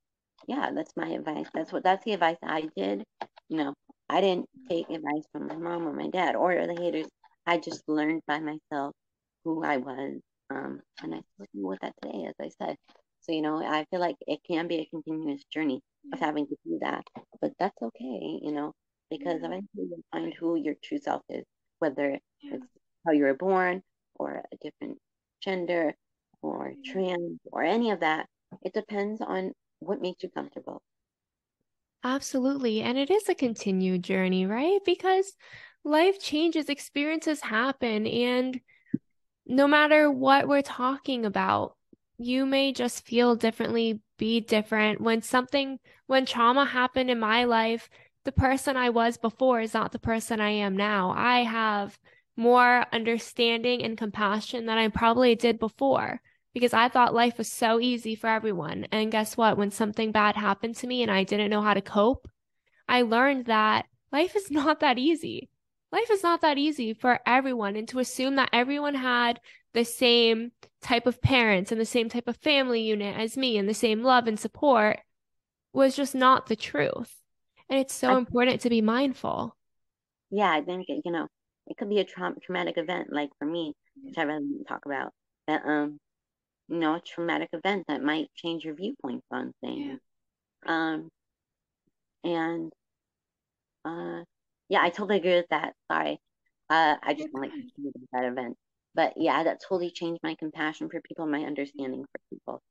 yeah, 0.47 0.71
that's 0.73 0.95
my 0.95 1.09
advice. 1.09 1.47
That's 1.53 1.71
what 1.71 1.83
that's 1.83 2.03
the 2.05 2.13
advice 2.13 2.37
I 2.43 2.69
did. 2.75 3.03
You 3.49 3.57
know, 3.57 3.73
I 4.09 4.21
didn't 4.21 4.49
take 4.69 4.89
advice 4.89 5.25
from 5.31 5.47
my 5.47 5.55
mom 5.55 5.87
or 5.87 5.93
my 5.93 6.09
dad 6.09 6.35
or 6.35 6.67
the 6.67 6.81
haters. 6.81 7.07
I 7.45 7.57
just 7.57 7.83
learned 7.87 8.21
by 8.27 8.39
myself 8.39 8.93
who 9.43 9.63
I 9.63 9.77
was. 9.77 10.19
Um, 10.49 10.81
and 11.01 11.15
I 11.15 11.21
still 11.33 11.47
do 11.55 11.67
with 11.67 11.79
that 11.81 11.93
today, 12.01 12.25
as 12.27 12.35
I 12.39 12.49
said. 12.63 12.75
So, 13.21 13.31
you 13.31 13.41
know, 13.41 13.63
I 13.63 13.85
feel 13.89 13.99
like 13.99 14.17
it 14.27 14.39
can 14.49 14.67
be 14.67 14.79
a 14.79 14.85
continuous 14.85 15.43
journey 15.51 15.81
of 16.11 16.19
having 16.19 16.45
to 16.47 16.55
do 16.65 16.79
that, 16.81 17.03
but 17.41 17.51
that's 17.57 17.81
okay, 17.81 18.39
you 18.41 18.51
know, 18.51 18.73
because 19.09 19.37
eventually 19.37 19.87
you'll 19.89 20.03
find 20.11 20.33
who 20.39 20.55
your 20.55 20.75
true 20.83 20.99
self 20.99 21.21
is, 21.29 21.45
whether 21.79 22.19
it's 22.51 22.65
how 23.05 23.11
you 23.11 23.23
were 23.23 23.33
born 23.33 23.81
or 24.15 24.43
a 24.51 24.57
different 24.61 24.97
gender 25.41 25.95
or 26.41 26.69
mm-hmm. 26.71 26.91
trans 26.91 27.39
or 27.51 27.63
any 27.63 27.91
of 27.91 28.01
that. 28.01 28.27
It 28.61 28.73
depends 28.73 29.21
on 29.21 29.53
what 29.79 30.01
makes 30.01 30.23
you 30.23 30.29
comfortable. 30.29 30.81
Absolutely. 32.03 32.81
And 32.81 32.97
it 32.97 33.09
is 33.09 33.29
a 33.29 33.35
continued 33.35 34.03
journey, 34.03 34.45
right? 34.45 34.79
Because 34.85 35.33
life 35.83 36.19
changes, 36.19 36.69
experiences 36.69 37.41
happen, 37.41 38.05
and 38.05 38.59
no 39.45 39.67
matter 39.67 40.11
what 40.11 40.47
we're 40.47 40.61
talking 40.61 41.25
about, 41.25 41.75
you 42.17 42.45
may 42.45 42.71
just 42.71 43.05
feel 43.05 43.35
differently, 43.35 44.01
be 44.17 44.39
different. 44.39 45.01
When 45.01 45.21
something, 45.21 45.79
when 46.07 46.25
trauma 46.25 46.65
happened 46.65 47.09
in 47.09 47.19
my 47.19 47.45
life, 47.45 47.89
the 48.25 48.31
person 48.31 48.77
I 48.77 48.89
was 48.89 49.17
before 49.17 49.61
is 49.61 49.73
not 49.73 49.91
the 49.91 49.99
person 49.99 50.39
I 50.39 50.51
am 50.51 50.77
now. 50.77 51.13
I 51.15 51.39
have 51.43 51.97
more 52.35 52.85
understanding 52.91 53.83
and 53.83 53.97
compassion 53.97 54.65
than 54.65 54.77
I 54.77 54.87
probably 54.87 55.35
did 55.35 55.59
before 55.59 56.21
because 56.53 56.73
I 56.73 56.87
thought 56.87 57.13
life 57.13 57.37
was 57.37 57.51
so 57.51 57.79
easy 57.79 58.15
for 58.15 58.27
everyone. 58.27 58.85
And 58.91 59.11
guess 59.11 59.35
what? 59.35 59.57
When 59.57 59.71
something 59.71 60.11
bad 60.11 60.35
happened 60.35 60.75
to 60.77 60.87
me 60.87 61.01
and 61.01 61.11
I 61.11 61.23
didn't 61.23 61.49
know 61.49 61.61
how 61.61 61.73
to 61.73 61.81
cope, 61.81 62.27
I 62.87 63.01
learned 63.01 63.45
that 63.45 63.85
life 64.11 64.35
is 64.35 64.51
not 64.51 64.79
that 64.81 64.97
easy. 64.97 65.49
Life 65.91 66.09
is 66.09 66.23
not 66.23 66.41
that 66.41 66.57
easy 66.57 66.93
for 66.93 67.19
everyone. 67.25 67.75
And 67.75 67.87
to 67.89 67.99
assume 67.99 68.35
that 68.35 68.49
everyone 68.51 68.95
had 68.95 69.39
the 69.73 69.85
same 69.85 70.51
type 70.81 71.07
of 71.07 71.21
parents 71.21 71.71
and 71.71 71.79
the 71.79 71.85
same 71.85 72.09
type 72.09 72.27
of 72.27 72.37
family 72.37 72.81
unit 72.81 73.17
as 73.17 73.37
me 73.37 73.57
and 73.57 73.67
the 73.67 73.73
same 73.73 74.03
love 74.03 74.27
and 74.27 74.39
support 74.39 74.99
was 75.71 75.95
just 75.95 76.13
not 76.13 76.47
the 76.47 76.55
truth. 76.55 77.15
And 77.69 77.79
it's 77.79 77.93
so 77.93 78.09
I, 78.09 78.17
important 78.17 78.61
to 78.61 78.69
be 78.69 78.81
mindful. 78.81 79.55
Yeah, 80.29 80.51
I 80.51 80.61
think 80.61 80.87
you 80.87 81.11
know 81.11 81.27
it 81.67 81.77
could 81.77 81.89
be 81.89 81.99
a 81.99 82.05
tra- 82.05 82.35
traumatic 82.43 82.77
event, 82.77 83.11
like 83.11 83.29
for 83.39 83.45
me, 83.45 83.73
which 84.03 84.17
I 84.17 84.23
really 84.23 84.47
didn't 84.47 84.65
talk 84.65 84.85
about. 84.85 85.11
That 85.47 85.65
um, 85.65 85.99
you 86.69 86.77
know, 86.77 86.95
a 86.95 87.01
traumatic 87.01 87.49
event 87.53 87.85
that 87.87 88.03
might 88.03 88.29
change 88.35 88.63
your 88.65 88.75
viewpoint 88.75 89.23
on 89.31 89.53
things. 89.61 89.99
Um, 90.65 91.09
and 92.23 92.71
uh, 93.85 94.23
yeah, 94.69 94.81
I 94.81 94.89
totally 94.89 95.17
agree 95.17 95.35
with 95.35 95.49
that. 95.49 95.73
Sorry. 95.91 96.19
Uh, 96.69 96.95
I 97.03 97.13
just 97.13 97.29
want 97.33 97.45
to 97.51 97.51
continue 97.51 97.91
that 98.13 98.25
event. 98.25 98.57
But 98.95 99.13
yeah, 99.17 99.43
that 99.43 99.61
totally 99.61 99.91
changed 99.91 100.21
my 100.23 100.35
compassion 100.35 100.89
for 100.89 101.01
people, 101.01 101.25
my 101.25 101.43
understanding 101.43 102.05
for 102.11 102.19
people. 102.35 102.61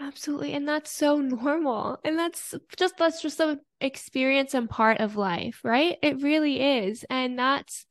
Absolutely. 0.00 0.52
And 0.54 0.68
that's 0.68 0.90
so 0.90 1.18
normal. 1.18 1.98
And 2.04 2.18
that's 2.18 2.54
just 2.76 2.96
that's 2.98 3.20
just 3.20 3.40
an 3.40 3.60
experience 3.80 4.54
and 4.54 4.70
part 4.70 5.00
of 5.00 5.16
life, 5.16 5.60
right? 5.64 5.96
It 6.02 6.22
really 6.22 6.60
is. 6.60 7.04
And 7.10 7.38
that's 7.38 7.84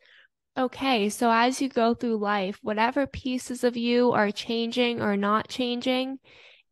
okay. 0.58 1.10
So 1.10 1.32
as 1.32 1.62
you 1.62 1.70
go 1.70 1.94
through 1.94 2.18
life, 2.18 2.60
whatever 2.64 3.08
pieces 3.08 3.64
of 3.64 3.78
you 3.78 4.12
are 4.14 4.32
changing 4.32 5.02
or 5.02 5.18
not 5.18 5.50
changing, 5.50 6.20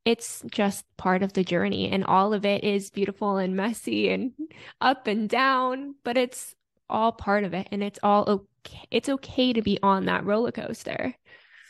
it's 0.05 0.43
just 0.51 0.85
part 0.97 1.23
of 1.23 1.33
the 1.33 1.43
journey. 1.43 1.91
And 1.91 2.05
all 2.05 2.33
of 2.33 2.45
it 2.45 2.63
is 2.63 2.91
beautiful 2.91 3.37
and 3.37 3.55
messy 3.55 4.09
and 4.09 4.33
up 4.81 5.07
and 5.07 5.29
down, 5.29 5.95
but 6.03 6.17
it's 6.17 6.55
all 6.89 7.11
part 7.13 7.43
of 7.45 7.53
it. 7.53 7.67
And 7.71 7.83
it's 7.83 7.99
all 8.03 8.25
okay. 8.29 8.87
It's 8.91 9.09
okay 9.09 9.53
to 9.53 9.61
be 9.61 9.79
on 9.83 10.05
that 10.05 10.25
roller 10.25 10.51
coaster. 10.51 11.15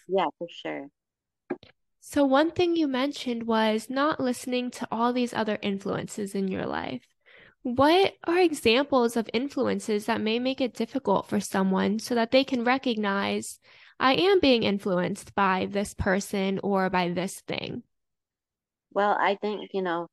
Yeah, 0.07 0.27
for 0.39 0.47
sure. 0.49 0.89
So, 2.07 2.23
one 2.23 2.51
thing 2.51 2.75
you 2.75 2.87
mentioned 2.87 3.47
was 3.47 3.89
not 3.89 4.19
listening 4.19 4.69
to 4.71 4.87
all 4.91 5.11
these 5.11 5.33
other 5.33 5.57
influences 5.63 6.35
in 6.35 6.47
your 6.47 6.67
life. 6.67 7.01
What 7.63 8.13
are 8.25 8.39
examples 8.39 9.17
of 9.17 9.27
influences 9.33 10.05
that 10.05 10.21
may 10.21 10.37
make 10.37 10.61
it 10.61 10.75
difficult 10.75 11.25
for 11.27 11.39
someone 11.39 11.97
so 11.97 12.13
that 12.13 12.29
they 12.29 12.43
can 12.43 12.63
recognize 12.63 13.59
I 13.99 14.13
am 14.13 14.39
being 14.39 14.61
influenced 14.61 15.33
by 15.33 15.65
this 15.65 15.95
person 15.95 16.59
or 16.61 16.91
by 16.91 17.09
this 17.09 17.41
thing? 17.41 17.81
Well, 18.91 19.17
I 19.19 19.33
think, 19.41 19.71
you 19.73 19.81
know, 19.81 20.07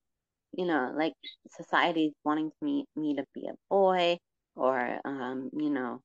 you 0.54 0.64
know, 0.64 0.94
like 0.96 1.12
society's 1.50 2.14
wanting 2.24 2.52
me 2.62 2.86
me 2.96 3.16
to 3.16 3.26
be 3.34 3.48
a 3.48 3.54
boy 3.68 4.16
or 4.56 4.98
um, 5.04 5.50
you 5.52 5.68
know, 5.68 6.00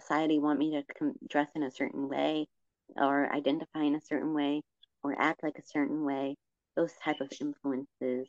society 0.00 0.40
want 0.40 0.58
me 0.58 0.72
to 0.72 1.12
dress 1.28 1.50
in 1.54 1.62
a 1.62 1.70
certain 1.70 2.08
way 2.08 2.48
or 2.96 3.32
identify 3.32 3.82
in 3.84 3.94
a 3.94 4.00
certain 4.00 4.34
way 4.34 4.62
or 5.02 5.14
act 5.20 5.42
like 5.42 5.58
a 5.58 5.66
certain 5.66 6.04
way 6.04 6.36
those 6.76 6.92
type 7.04 7.20
of 7.20 7.30
influences 7.40 8.28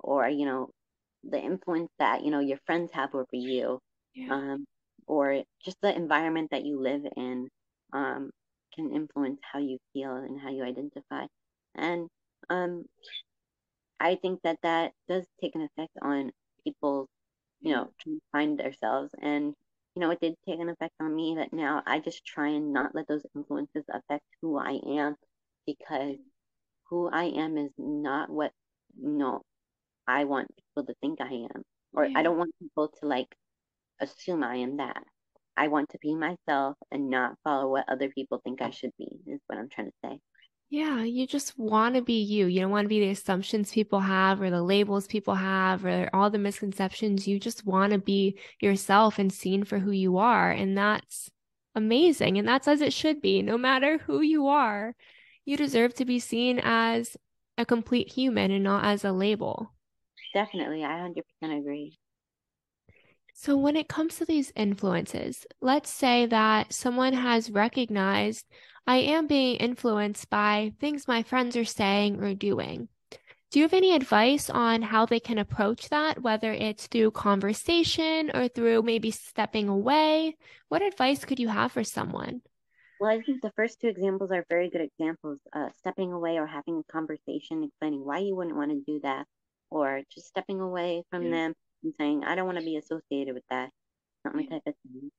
or 0.00 0.28
you 0.28 0.44
know 0.46 0.70
the 1.24 1.38
influence 1.38 1.90
that 1.98 2.22
you 2.24 2.30
know 2.30 2.40
your 2.40 2.58
friends 2.66 2.90
have 2.92 3.14
over 3.14 3.26
you 3.32 3.78
yeah. 4.14 4.28
um, 4.30 4.64
or 5.06 5.42
just 5.64 5.76
the 5.82 5.94
environment 5.94 6.48
that 6.50 6.64
you 6.64 6.80
live 6.80 7.02
in 7.16 7.48
um, 7.92 8.30
can 8.74 8.92
influence 8.92 9.40
how 9.52 9.58
you 9.58 9.78
feel 9.92 10.14
and 10.16 10.40
how 10.40 10.50
you 10.50 10.62
identify. 10.64 11.26
And 11.74 12.08
um, 12.50 12.84
i 14.00 14.14
think 14.16 14.40
that 14.42 14.58
that 14.62 14.92
does 15.08 15.26
take 15.40 15.54
an 15.54 15.62
effect 15.62 15.92
on 16.02 16.30
people 16.64 17.06
you 17.60 17.72
know 17.72 17.90
trying 18.00 18.16
to 18.16 18.22
find 18.32 18.58
themselves. 18.58 19.12
And 19.20 19.54
you 19.94 20.00
know 20.00 20.10
it 20.10 20.20
did 20.20 20.34
take 20.46 20.60
an 20.60 20.68
effect 20.68 20.94
on 21.00 21.14
me 21.14 21.36
that 21.36 21.52
now 21.52 21.82
i 21.86 21.98
just 22.00 22.24
try 22.24 22.48
and 22.48 22.72
not 22.72 22.94
let 22.94 23.08
those 23.08 23.26
influences 23.34 23.84
affect 23.92 24.24
who 24.40 24.58
i 24.58 24.80
am 24.86 25.16
because 25.66 26.16
who 26.88 27.08
I 27.08 27.24
am 27.24 27.56
is 27.56 27.70
not 27.78 28.30
what 28.30 28.52
you 29.00 29.08
know 29.08 29.42
I 30.06 30.24
want 30.24 30.48
people 30.56 30.86
to 30.86 30.94
think 31.00 31.20
I 31.20 31.46
am. 31.54 31.62
Or 31.94 32.04
yeah. 32.04 32.18
I 32.18 32.22
don't 32.22 32.38
want 32.38 32.54
people 32.60 32.88
to 33.00 33.06
like 33.06 33.34
assume 34.00 34.42
I 34.42 34.56
am 34.56 34.78
that. 34.78 35.02
I 35.56 35.68
want 35.68 35.90
to 35.90 35.98
be 35.98 36.14
myself 36.14 36.76
and 36.90 37.10
not 37.10 37.36
follow 37.44 37.70
what 37.70 37.84
other 37.88 38.08
people 38.08 38.40
think 38.42 38.62
I 38.62 38.70
should 38.70 38.92
be, 38.98 39.08
is 39.26 39.40
what 39.46 39.58
I'm 39.58 39.68
trying 39.68 39.88
to 39.88 39.92
say. 40.04 40.18
Yeah, 40.70 41.02
you 41.02 41.26
just 41.26 41.58
want 41.58 41.96
to 41.96 42.02
be 42.02 42.22
you. 42.22 42.46
You 42.46 42.62
don't 42.62 42.70
want 42.70 42.86
to 42.86 42.88
be 42.88 43.00
the 43.00 43.10
assumptions 43.10 43.70
people 43.70 44.00
have 44.00 44.40
or 44.40 44.48
the 44.48 44.62
labels 44.62 45.06
people 45.06 45.34
have 45.34 45.84
or 45.84 46.08
all 46.14 46.30
the 46.30 46.38
misconceptions. 46.38 47.28
You 47.28 47.38
just 47.38 47.66
want 47.66 47.92
to 47.92 47.98
be 47.98 48.38
yourself 48.58 49.18
and 49.18 49.30
seen 49.30 49.64
for 49.64 49.78
who 49.78 49.90
you 49.90 50.16
are. 50.16 50.50
And 50.50 50.76
that's 50.78 51.30
amazing. 51.74 52.38
And 52.38 52.48
that's 52.48 52.68
as 52.68 52.80
it 52.80 52.94
should 52.94 53.20
be, 53.20 53.42
no 53.42 53.58
matter 53.58 53.98
who 53.98 54.22
you 54.22 54.46
are 54.46 54.94
you 55.44 55.56
deserve 55.56 55.94
to 55.94 56.04
be 56.04 56.18
seen 56.18 56.60
as 56.62 57.16
a 57.58 57.64
complete 57.66 58.12
human 58.12 58.50
and 58.50 58.64
not 58.64 58.84
as 58.84 59.04
a 59.04 59.12
label. 59.12 59.72
Definitely. 60.34 60.84
I 60.84 60.94
100% 60.94 61.52
agree. 61.52 61.98
So, 63.34 63.56
when 63.56 63.76
it 63.76 63.88
comes 63.88 64.16
to 64.16 64.24
these 64.24 64.52
influences, 64.54 65.46
let's 65.60 65.90
say 65.90 66.26
that 66.26 66.72
someone 66.72 67.12
has 67.14 67.50
recognized 67.50 68.46
I 68.86 68.96
am 68.98 69.26
being 69.26 69.56
influenced 69.56 70.28
by 70.28 70.72
things 70.80 71.08
my 71.08 71.22
friends 71.22 71.56
are 71.56 71.64
saying 71.64 72.22
or 72.22 72.34
doing. 72.34 72.88
Do 73.50 73.58
you 73.58 73.64
have 73.64 73.74
any 73.74 73.94
advice 73.94 74.50
on 74.50 74.82
how 74.82 75.06
they 75.06 75.20
can 75.20 75.38
approach 75.38 75.88
that, 75.90 76.22
whether 76.22 76.52
it's 76.52 76.86
through 76.86 77.12
conversation 77.12 78.30
or 78.34 78.48
through 78.48 78.82
maybe 78.82 79.10
stepping 79.10 79.68
away? 79.68 80.36
What 80.68 80.82
advice 80.82 81.24
could 81.24 81.38
you 81.38 81.48
have 81.48 81.72
for 81.72 81.84
someone? 81.84 82.42
Well, 83.02 83.10
I 83.10 83.20
think 83.20 83.42
the 83.42 83.50
first 83.52 83.80
two 83.80 83.88
examples 83.88 84.30
are 84.30 84.46
very 84.48 84.70
good 84.70 84.80
examples. 84.82 85.40
Uh, 85.52 85.70
stepping 85.72 86.12
away 86.12 86.38
or 86.38 86.46
having 86.46 86.78
a 86.78 86.84
conversation, 86.92 87.64
explaining 87.64 88.04
why 88.04 88.18
you 88.20 88.36
wouldn't 88.36 88.56
want 88.56 88.70
to 88.70 88.80
do 88.80 89.00
that, 89.00 89.26
or 89.70 90.04
just 90.08 90.28
stepping 90.28 90.60
away 90.60 91.02
from 91.10 91.30
them 91.30 91.54
and 91.82 91.94
saying, 91.98 92.24
I 92.24 92.36
don't 92.36 92.46
want 92.46 92.58
to 92.60 92.64
be 92.64 92.76
associated 92.76 93.34
with 93.34 93.44
that, 93.50 93.72
not 94.24 94.36
my 94.36 94.44
type 94.44 94.62
of 94.66 94.76
thing. 94.84 95.10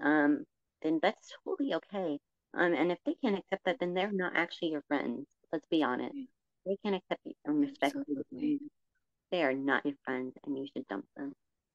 Um, 0.00 0.46
then 0.82 1.00
that's 1.02 1.32
totally 1.44 1.74
okay. 1.74 2.20
Um, 2.54 2.74
and 2.74 2.92
if 2.92 3.00
they 3.04 3.14
can't 3.16 3.38
accept 3.38 3.64
that, 3.66 3.78
then 3.80 3.94
they're 3.94 4.12
not 4.12 4.36
actually 4.36 4.70
your 4.70 4.84
friends. 4.88 5.26
Let's 5.52 5.66
be 5.68 5.82
honest. 5.82 6.16
They 6.66 6.76
can't 6.84 6.96
accept 6.96 7.22
you 7.26 7.34
and 7.44 7.60
respect 7.60 7.96
you. 8.06 8.60
They 9.32 9.42
are 9.42 9.52
not 9.54 9.84
your 9.84 9.96
friends, 10.04 10.38
and 10.44 10.56
you 10.56 10.66
should 10.68 10.86
dump 10.86 11.06
them. 11.16 11.34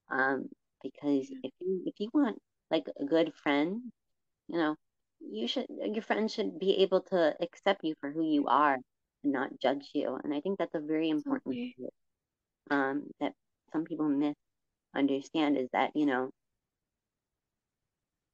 Um, 0.09 0.49
because 0.81 1.29
if 1.43 1.51
you 1.59 1.83
if 1.85 1.99
you 1.99 2.09
want 2.13 2.41
like 2.71 2.87
a 2.99 3.05
good 3.05 3.33
friend, 3.35 3.91
you 4.47 4.57
know, 4.57 4.77
you 5.19 5.47
should 5.47 5.65
your 5.69 6.03
friends 6.03 6.33
should 6.33 6.59
be 6.59 6.77
able 6.77 7.01
to 7.01 7.35
accept 7.41 7.83
you 7.83 7.93
for 7.99 8.11
who 8.11 8.23
you 8.23 8.47
are 8.47 8.77
and 9.23 9.33
not 9.33 9.49
judge 9.61 9.89
you 9.93 10.17
and 10.23 10.33
i 10.33 10.39
think 10.41 10.57
that's 10.57 10.75
a 10.75 10.79
very 10.79 11.09
important 11.09 11.55
okay. 11.55 11.73
um 12.71 13.03
that 13.19 13.33
some 13.71 13.83
people 13.83 14.07
misunderstand 14.95 15.57
is 15.57 15.67
that 15.73 15.91
you 15.95 16.05
know 16.05 16.29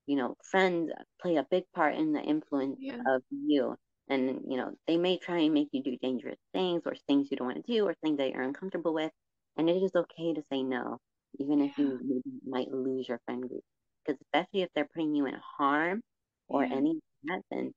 you 0.05 0.15
know 0.15 0.35
friends 0.43 0.91
play 1.21 1.37
a 1.37 1.47
big 1.49 1.63
part 1.73 1.95
in 1.95 2.13
the 2.13 2.21
influence 2.21 2.77
yeah. 2.79 3.01
of 3.07 3.21
you 3.31 3.75
and 4.09 4.41
you 4.47 4.57
know 4.57 4.71
they 4.87 4.97
may 4.97 5.17
try 5.17 5.39
and 5.39 5.53
make 5.53 5.69
you 5.71 5.81
do 5.81 5.97
dangerous 6.01 6.37
things 6.53 6.81
or 6.85 6.93
things 7.07 7.29
you 7.31 7.37
don't 7.37 7.47
want 7.47 7.65
to 7.65 7.71
do 7.71 7.85
or 7.85 7.95
things 8.03 8.17
that 8.17 8.29
you're 8.29 8.41
uncomfortable 8.41 8.93
with 8.93 9.11
and 9.57 9.69
it 9.69 9.81
is 9.81 9.91
okay 9.95 10.33
to 10.33 10.43
say 10.51 10.61
no 10.61 10.97
even 11.39 11.59
yeah. 11.59 11.65
if 11.65 11.77
you 11.77 12.21
might 12.45 12.71
lose 12.71 13.07
your 13.07 13.19
friend 13.25 13.47
group 13.47 13.63
because 14.05 14.19
especially 14.21 14.61
if 14.61 14.69
they're 14.75 14.89
putting 14.93 15.15
you 15.15 15.25
in 15.25 15.35
harm 15.57 16.01
or 16.53 16.63
yeah. 16.63 16.75
any 16.75 16.99
then 17.51 17.73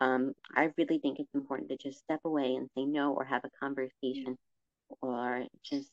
um, 0.00 0.32
I 0.54 0.70
really 0.78 0.98
think 0.98 1.18
it's 1.18 1.34
important 1.34 1.68
to 1.70 1.76
just 1.76 1.98
step 1.98 2.20
away 2.24 2.54
and 2.54 2.70
say 2.76 2.84
no 2.84 3.12
or 3.12 3.24
have 3.24 3.42
a 3.44 3.50
conversation 3.60 4.38
yeah. 4.38 4.96
or 5.02 5.46
just 5.64 5.90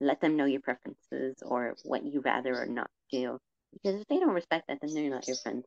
let 0.00 0.20
them 0.20 0.36
know 0.36 0.44
your 0.44 0.60
preferences 0.60 1.36
or 1.42 1.74
what 1.84 2.04
you 2.04 2.20
rather 2.20 2.56
or 2.56 2.66
not 2.66 2.88
do. 3.10 3.38
Because 3.72 4.00
if 4.00 4.06
they 4.08 4.18
don't 4.18 4.34
respect 4.34 4.68
that, 4.68 4.78
then 4.80 4.94
they're 4.94 5.10
not 5.10 5.26
your 5.28 5.36
friends. 5.36 5.64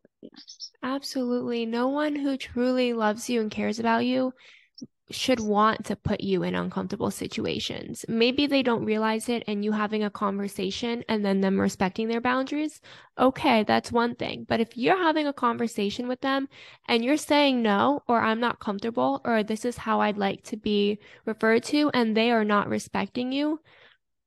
Absolutely. 0.81 1.65
No 1.65 1.89
one 1.89 2.15
who 2.15 2.37
truly 2.37 2.93
loves 2.93 3.29
you 3.29 3.41
and 3.41 3.51
cares 3.51 3.79
about 3.79 4.05
you 4.05 4.33
should 5.11 5.39
want 5.39 5.85
to 5.85 5.95
put 5.95 6.21
you 6.21 6.43
in 6.43 6.55
uncomfortable 6.55 7.11
situations. 7.11 8.05
Maybe 8.07 8.47
they 8.47 8.63
don't 8.63 8.85
realize 8.85 9.27
it 9.27 9.43
and 9.47 9.63
you 9.63 9.71
having 9.73 10.03
a 10.03 10.09
conversation 10.09 11.03
and 11.09 11.25
then 11.25 11.41
them 11.41 11.59
respecting 11.59 12.07
their 12.07 12.21
boundaries. 12.21 12.79
Okay, 13.19 13.63
that's 13.63 13.91
one 13.91 14.15
thing. 14.15 14.45
But 14.47 14.59
if 14.59 14.77
you're 14.77 14.97
having 14.97 15.27
a 15.27 15.33
conversation 15.33 16.07
with 16.07 16.21
them 16.21 16.47
and 16.87 17.03
you're 17.03 17.17
saying 17.17 17.61
no, 17.61 18.01
or 18.07 18.21
I'm 18.21 18.39
not 18.39 18.59
comfortable, 18.59 19.21
or 19.25 19.43
this 19.43 19.65
is 19.65 19.77
how 19.77 20.01
I'd 20.01 20.17
like 20.17 20.43
to 20.45 20.57
be 20.57 20.99
referred 21.25 21.63
to, 21.65 21.91
and 21.93 22.15
they 22.15 22.31
are 22.31 22.45
not 22.45 22.69
respecting 22.69 23.31
you, 23.31 23.59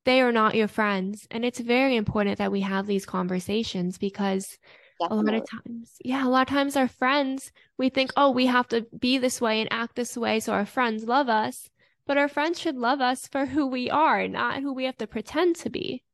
they 0.05 0.21
are 0.21 0.33
not 0.33 0.55
your 0.55 0.69
friends. 0.69 1.27
And 1.31 1.45
it's 1.45 1.59
very 1.59 1.97
important 1.97 2.39
that 2.39 2.53
we 2.53 2.61
have 2.61 2.87
these 2.87 3.07
conversations 3.07 3.99
because 3.99 4.59
Definitely. 5.01 5.29
A 5.29 5.33
lot 5.33 5.43
of 5.43 5.51
times, 5.51 5.97
yeah, 6.05 6.27
a 6.27 6.29
lot 6.29 6.49
of 6.49 6.55
times 6.55 6.77
our 6.77 6.89
friends, 6.89 7.53
we 7.77 7.89
think, 7.89 8.13
oh, 8.17 8.31
we 8.31 8.47
have 8.47 8.69
to 8.69 8.87
be 8.99 9.19
this 9.19 9.41
way 9.41 9.61
and 9.61 9.69
act 9.71 9.95
this 9.95 10.17
way 10.17 10.41
so 10.41 10.53
our 10.53 10.67
friends 10.67 11.05
love 11.05 11.29
us. 11.29 11.69
But 12.07 12.19
our 12.19 12.29
friends 12.29 12.61
should 12.61 12.77
love 12.77 13.01
us 13.01 13.27
for 13.27 13.47
who 13.47 13.67
we 13.67 13.91
are, 13.91 14.29
not 14.29 14.63
who 14.63 14.73
we 14.73 14.85
have 14.85 14.97
to 14.99 15.07
pretend 15.07 15.57
to 15.57 15.71
be. 15.71 16.05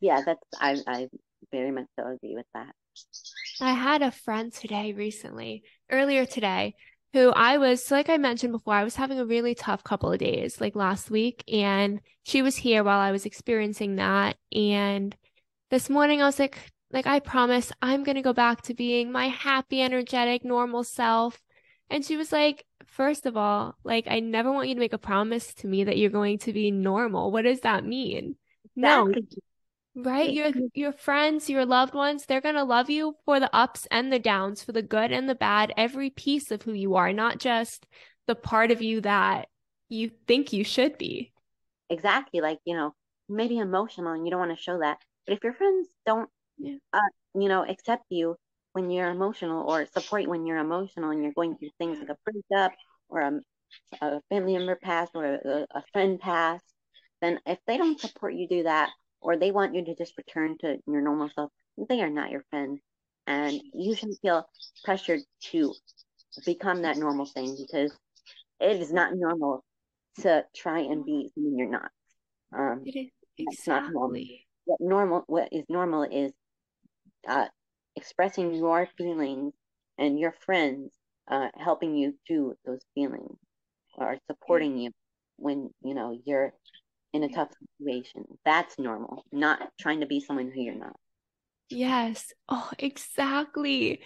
Yeah, 0.00 0.20
that's, 0.26 0.42
I, 0.60 0.78
I 0.86 1.08
very 1.52 1.70
much 1.70 1.86
so 1.98 2.06
agree 2.06 2.34
with 2.34 2.46
that. 2.54 2.74
I 3.60 3.72
had 3.72 4.02
a 4.02 4.10
friend 4.10 4.52
today 4.52 4.92
recently, 4.92 5.62
earlier 5.90 6.26
today, 6.26 6.74
who 7.12 7.30
I 7.30 7.56
was, 7.58 7.90
like 7.90 8.08
I 8.08 8.16
mentioned 8.16 8.52
before, 8.52 8.74
I 8.74 8.84
was 8.84 8.96
having 8.96 9.20
a 9.20 9.24
really 9.24 9.54
tough 9.54 9.84
couple 9.84 10.12
of 10.12 10.18
days, 10.18 10.60
like 10.60 10.74
last 10.74 11.10
week. 11.10 11.44
And 11.50 12.00
she 12.24 12.42
was 12.42 12.56
here 12.56 12.82
while 12.82 12.98
I 12.98 13.12
was 13.12 13.24
experiencing 13.24 13.96
that. 13.96 14.36
And 14.52 15.16
this 15.70 15.88
morning 15.88 16.20
I 16.20 16.26
was 16.26 16.38
like, 16.38 16.58
like, 16.92 17.06
I 17.06 17.20
promise 17.20 17.72
I'm 17.82 18.04
going 18.04 18.16
to 18.16 18.22
go 18.22 18.32
back 18.32 18.62
to 18.62 18.74
being 18.74 19.12
my 19.12 19.28
happy, 19.28 19.82
energetic, 19.82 20.44
normal 20.44 20.84
self. 20.84 21.40
And 21.90 22.04
she 22.04 22.16
was 22.16 22.32
like, 22.32 22.64
first 22.86 23.26
of 23.26 23.36
all, 23.36 23.76
like 23.84 24.06
I 24.08 24.20
never 24.20 24.52
want 24.52 24.68
you 24.68 24.74
to 24.74 24.80
make 24.80 24.92
a 24.92 24.98
promise 24.98 25.54
to 25.54 25.66
me 25.66 25.84
that 25.84 25.98
you're 25.98 26.10
going 26.10 26.38
to 26.40 26.52
be 26.52 26.70
normal. 26.70 27.30
What 27.30 27.42
does 27.42 27.60
that 27.60 27.84
mean? 27.84 28.36
Exactly. 28.76 29.26
No. 29.94 30.02
Right? 30.02 30.32
Your 30.32 30.50
your 30.74 30.92
friends, 30.92 31.50
your 31.50 31.66
loved 31.66 31.92
ones, 31.92 32.24
they're 32.24 32.40
going 32.40 32.54
to 32.54 32.64
love 32.64 32.88
you 32.88 33.16
for 33.24 33.40
the 33.40 33.54
ups 33.54 33.86
and 33.90 34.12
the 34.12 34.18
downs, 34.18 34.62
for 34.62 34.72
the 34.72 34.82
good 34.82 35.10
and 35.10 35.28
the 35.28 35.34
bad, 35.34 35.72
every 35.76 36.10
piece 36.10 36.50
of 36.50 36.62
who 36.62 36.72
you 36.72 36.94
are, 36.94 37.12
not 37.12 37.38
just 37.38 37.86
the 38.26 38.36
part 38.36 38.70
of 38.70 38.80
you 38.80 39.00
that 39.00 39.48
you 39.88 40.10
think 40.28 40.52
you 40.52 40.62
should 40.62 40.98
be. 40.98 41.32
Exactly. 41.90 42.40
Like, 42.40 42.60
you 42.64 42.76
know, 42.76 42.94
maybe 43.28 43.58
emotional 43.58 44.12
and 44.12 44.24
you 44.24 44.30
don't 44.30 44.40
want 44.40 44.56
to 44.56 44.62
show 44.62 44.78
that. 44.78 44.98
But 45.26 45.36
if 45.36 45.42
your 45.42 45.54
friends 45.54 45.88
don't 46.06 46.30
yeah. 46.58 46.76
uh, 46.92 47.00
you 47.34 47.48
know, 47.48 47.64
accept 47.68 48.04
you 48.10 48.36
when 48.72 48.90
you're 48.90 49.10
emotional 49.10 49.68
or 49.68 49.86
support 49.86 50.26
when 50.28 50.46
you're 50.46 50.58
emotional 50.58 51.10
and 51.10 51.22
you're 51.22 51.32
going 51.32 51.56
through 51.56 51.70
things 51.78 51.98
like 51.98 52.10
a 52.10 52.16
breakup 52.24 52.72
or 53.08 53.20
a, 53.20 53.40
a 54.00 54.20
family 54.28 54.56
member 54.56 54.76
passed 54.76 55.12
or 55.14 55.24
a, 55.24 55.66
a 55.70 55.82
friend 55.92 56.20
passed, 56.20 56.64
then 57.20 57.40
if 57.46 57.58
they 57.66 57.76
don't 57.76 58.00
support 58.00 58.34
you 58.34 58.46
do 58.46 58.62
that 58.64 58.90
or 59.20 59.36
they 59.36 59.50
want 59.50 59.74
you 59.74 59.84
to 59.84 59.94
just 59.94 60.16
return 60.16 60.56
to 60.58 60.76
your 60.86 61.00
normal 61.00 61.30
self, 61.34 61.50
they 61.88 62.00
are 62.02 62.10
not 62.10 62.30
your 62.30 62.44
friend. 62.50 62.78
And 63.26 63.60
you 63.74 63.94
shouldn't 63.94 64.20
feel 64.22 64.48
pressured 64.84 65.20
to 65.50 65.74
become 66.46 66.82
that 66.82 66.96
normal 66.96 67.26
thing 67.26 67.56
because 67.58 67.92
it 68.60 68.80
is 68.80 68.92
not 68.92 69.12
normal 69.14 69.64
to 70.20 70.44
try 70.54 70.80
and 70.80 71.04
be 71.04 71.30
something 71.34 71.58
you're 71.58 71.68
not. 71.68 71.90
Um, 72.56 72.82
it 72.86 72.96
is 72.96 73.10
exactly. 73.36 73.72
not 73.72 73.92
normal. 73.92 74.22
What 74.64 74.80
normal, 74.80 75.24
what 75.26 75.48
is 75.52 75.64
normal 75.68 76.02
is 76.04 76.32
uh, 77.28 77.46
expressing 77.96 78.54
your 78.54 78.88
feelings 78.96 79.52
and 79.98 80.18
your 80.18 80.34
friends 80.44 80.92
uh, 81.30 81.48
helping 81.56 81.94
you 81.94 82.14
through 82.26 82.54
those 82.64 82.80
feelings 82.94 83.36
or 83.96 84.18
supporting 84.30 84.78
you 84.78 84.90
when 85.36 85.70
you 85.82 85.94
know 85.94 86.18
you're 86.24 86.52
in 87.12 87.22
a 87.22 87.28
tough 87.28 87.48
situation. 87.78 88.24
That's 88.44 88.78
normal, 88.78 89.24
not 89.32 89.70
trying 89.80 90.00
to 90.00 90.06
be 90.06 90.20
someone 90.20 90.50
who 90.54 90.62
you're 90.62 90.74
not. 90.74 90.96
Yes. 91.70 92.32
Oh, 92.48 92.70
exactly. 92.78 94.00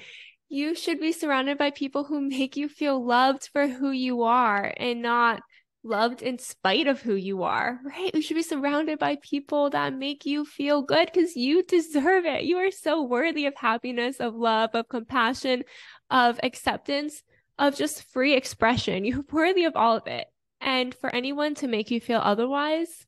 You 0.49 0.75
should 0.75 1.01
be 1.01 1.13
surrounded 1.13 1.59
by 1.59 1.71
people 1.71 2.05
who 2.05 2.21
make 2.21 2.57
you 2.57 2.69
feel 2.69 3.05
loved 3.05 3.49
for 3.53 3.69
who 3.69 3.91
you 3.91 4.23
are 4.23 4.73
and 4.77 5.01
not 5.01 5.41
loved 5.85 6.23
in 6.23 6.39
spite 6.39 6.87
of 6.87 7.01
who 7.01 7.15
you 7.15 7.43
are, 7.43 7.81
right? 7.85 8.15
You 8.15 8.23
should 8.23 8.37
be 8.37 8.43
surrounded 8.43 8.99
by 8.99 9.17
people 9.23 9.71
that 9.71 9.95
make 9.95 10.25
you 10.25 10.45
feel 10.45 10.83
good 10.83 11.11
because 11.13 11.37
you 11.37 11.63
deserve 11.63 12.25
it. 12.25 12.45
You 12.45 12.59
are 12.59 12.71
so 12.71 13.03
worthy 13.03 13.47
of 13.47 13.55
happiness, 13.57 14.21
of 14.21 14.35
love, 14.35 14.71
of 14.75 14.89
compassion, 14.89 15.65
of 16.11 16.39
acceptance, 16.43 17.23
of 17.59 17.77
just 17.77 18.05
free 18.13 18.35
expression. 18.35 19.05
You're 19.05 19.25
worthy 19.31 19.65
of 19.65 19.77
all 19.77 19.97
of 19.97 20.07
it. 20.07 20.27
And 20.61 20.95
for 20.95 21.13
anyone 21.15 21.55
to 21.57 21.67
make 21.67 21.91
you 21.91 22.01
feel 22.01 22.21
otherwise, 22.23 23.07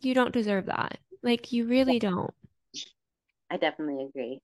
you 0.00 0.14
don't 0.14 0.32
deserve 0.32 0.66
that. 0.66 0.98
Like, 1.22 1.52
you 1.52 1.66
really 1.66 1.98
don't. 1.98 2.32
I 3.50 3.56
definitely 3.56 4.04
agree. 4.04 4.40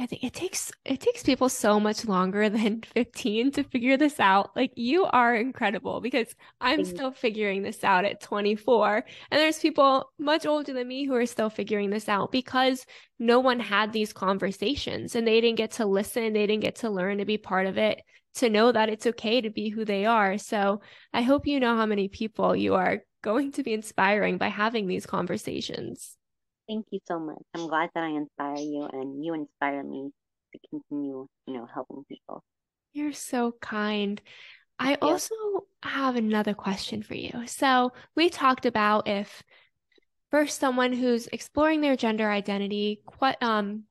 I 0.00 0.06
think 0.06 0.22
it 0.22 0.32
takes 0.32 0.70
it 0.84 1.00
takes 1.00 1.24
people 1.24 1.48
so 1.48 1.80
much 1.80 2.06
longer 2.06 2.48
than 2.48 2.82
15 2.94 3.50
to 3.52 3.64
figure 3.64 3.96
this 3.96 4.20
out. 4.20 4.54
Like 4.54 4.72
you 4.76 5.04
are 5.04 5.34
incredible 5.34 6.00
because 6.00 6.34
I'm 6.60 6.84
still 6.84 7.10
figuring 7.10 7.62
this 7.62 7.82
out 7.82 8.04
at 8.04 8.20
24 8.20 9.04
and 9.30 9.40
there's 9.40 9.58
people 9.58 10.12
much 10.18 10.46
older 10.46 10.72
than 10.72 10.86
me 10.86 11.04
who 11.04 11.14
are 11.14 11.26
still 11.26 11.50
figuring 11.50 11.90
this 11.90 12.08
out 12.08 12.30
because 12.30 12.86
no 13.18 13.40
one 13.40 13.58
had 13.58 13.92
these 13.92 14.12
conversations 14.12 15.16
and 15.16 15.26
they 15.26 15.40
didn't 15.40 15.58
get 15.58 15.72
to 15.72 15.86
listen, 15.86 16.32
they 16.32 16.46
didn't 16.46 16.62
get 16.62 16.76
to 16.76 16.90
learn 16.90 17.18
to 17.18 17.24
be 17.24 17.38
part 17.38 17.66
of 17.66 17.76
it, 17.78 18.00
to 18.34 18.50
know 18.50 18.70
that 18.70 18.88
it's 18.88 19.06
okay 19.06 19.40
to 19.40 19.50
be 19.50 19.68
who 19.68 19.84
they 19.84 20.04
are. 20.04 20.38
So, 20.38 20.80
I 21.12 21.22
hope 21.22 21.46
you 21.46 21.58
know 21.58 21.76
how 21.76 21.86
many 21.86 22.08
people 22.08 22.54
you 22.54 22.74
are 22.74 22.98
going 23.22 23.52
to 23.52 23.64
be 23.64 23.72
inspiring 23.72 24.38
by 24.38 24.48
having 24.48 24.86
these 24.86 25.06
conversations. 25.06 26.17
Thank 26.68 26.86
you 26.90 27.00
so 27.06 27.18
much. 27.18 27.42
I'm 27.54 27.66
glad 27.66 27.90
that 27.94 28.04
I 28.04 28.08
inspire 28.08 28.56
you 28.56 28.88
and 28.92 29.24
you 29.24 29.34
inspire 29.34 29.82
me 29.82 30.10
to 30.52 30.58
continue, 30.68 31.26
you 31.46 31.54
know, 31.54 31.66
helping 31.72 32.04
people. 32.08 32.44
You're 32.92 33.12
so 33.12 33.52
kind. 33.60 34.20
I 34.78 34.96
also 35.00 35.34
have 35.82 36.16
another 36.16 36.54
question 36.54 37.02
for 37.02 37.14
you. 37.14 37.46
So, 37.46 37.92
we 38.14 38.30
talked 38.30 38.66
about 38.66 39.08
if 39.08 39.42
first 40.30 40.60
someone 40.60 40.92
who's 40.92 41.26
exploring 41.28 41.80
their 41.80 41.96
gender 41.96 42.30
identity, 42.30 43.00
what 43.18 43.42
um 43.42 43.84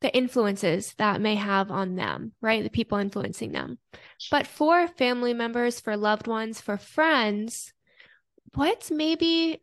the 0.00 0.14
influences 0.14 0.94
that 0.98 1.20
may 1.20 1.34
have 1.34 1.70
on 1.70 1.96
them, 1.96 2.32
right? 2.40 2.62
The 2.62 2.70
people 2.70 2.98
influencing 2.98 3.52
them. 3.52 3.78
But 4.30 4.46
for 4.46 4.86
family 4.88 5.32
members, 5.32 5.80
for 5.80 5.96
loved 5.96 6.26
ones, 6.26 6.60
for 6.60 6.76
friends, 6.76 7.72
what's 8.54 8.90
maybe 8.90 9.62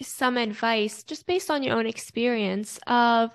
some 0.00 0.36
advice 0.36 1.02
just 1.02 1.26
based 1.26 1.50
on 1.50 1.62
your 1.62 1.76
own 1.76 1.86
experience 1.86 2.78
of 2.86 3.30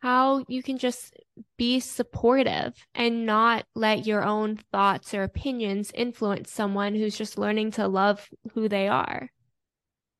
how 0.00 0.44
you 0.48 0.62
can 0.62 0.76
just 0.76 1.14
be 1.56 1.80
supportive 1.80 2.74
and 2.94 3.24
not 3.24 3.64
let 3.74 4.06
your 4.06 4.22
own 4.22 4.58
thoughts 4.70 5.14
or 5.14 5.22
opinions 5.22 5.90
influence 5.94 6.50
someone 6.50 6.94
who's 6.94 7.16
just 7.16 7.38
learning 7.38 7.70
to 7.70 7.88
love 7.88 8.28
who 8.52 8.68
they 8.68 8.86
are. 8.86 9.30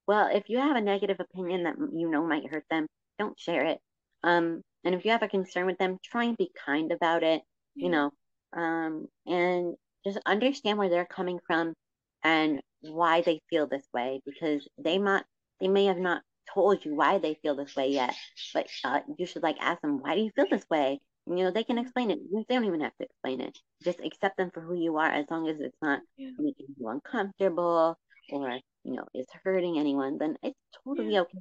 Well, 0.06 0.28
if 0.32 0.44
you 0.48 0.58
have 0.58 0.76
a 0.76 0.80
negative 0.80 1.18
opinion 1.20 1.64
that 1.64 1.76
you 1.92 2.10
know 2.10 2.26
might 2.26 2.50
hurt 2.50 2.64
them, 2.70 2.86
don't 3.18 3.38
share 3.38 3.66
it. 3.66 3.78
Um, 4.22 4.62
and 4.84 4.94
if 4.94 5.04
you 5.04 5.10
have 5.10 5.22
a 5.22 5.28
concern 5.28 5.66
with 5.66 5.78
them, 5.78 5.98
try 6.02 6.24
and 6.24 6.36
be 6.36 6.50
kind 6.64 6.92
about 6.92 7.22
it, 7.22 7.42
you 7.74 7.90
know, 7.90 8.10
um, 8.54 9.06
and 9.26 9.74
just 10.06 10.18
understand 10.26 10.78
where 10.78 10.88
they're 10.88 11.06
coming 11.06 11.38
from 11.46 11.74
and 12.22 12.60
why 12.80 13.22
they 13.22 13.40
feel 13.50 13.66
this 13.66 13.86
way 13.92 14.20
because 14.24 14.66
they 14.78 14.98
might 14.98 15.24
they 15.60 15.68
may 15.68 15.86
have 15.86 15.98
not 15.98 16.22
told 16.52 16.84
you 16.84 16.94
why 16.94 17.18
they 17.18 17.38
feel 17.42 17.56
this 17.56 17.74
way 17.74 17.88
yet, 17.88 18.14
but 18.52 18.66
uh, 18.84 19.00
you 19.18 19.26
should 19.26 19.42
like 19.42 19.56
ask 19.60 19.80
them, 19.80 20.00
why 20.00 20.14
do 20.14 20.20
you 20.20 20.30
feel 20.34 20.46
this 20.50 20.66
way? 20.70 21.00
You 21.26 21.36
know, 21.36 21.50
they 21.50 21.64
can 21.64 21.78
explain 21.78 22.10
it. 22.10 22.18
They 22.30 22.54
don't 22.54 22.66
even 22.66 22.82
have 22.82 22.96
to 22.98 23.04
explain 23.04 23.40
it. 23.40 23.58
Just 23.82 24.00
accept 24.00 24.36
them 24.36 24.50
for 24.52 24.60
who 24.60 24.74
you 24.74 24.96
are 24.98 25.10
as 25.10 25.24
long 25.30 25.48
as 25.48 25.58
it's 25.58 25.76
not 25.80 26.00
yeah. 26.16 26.30
making 26.38 26.66
you 26.78 26.88
uncomfortable 26.88 27.96
or, 28.30 28.58
you 28.84 28.92
know, 28.92 29.06
is 29.14 29.26
hurting 29.42 29.78
anyone, 29.78 30.18
then 30.18 30.36
it's 30.42 30.58
totally 30.84 31.14
yeah. 31.14 31.20
okay 31.20 31.38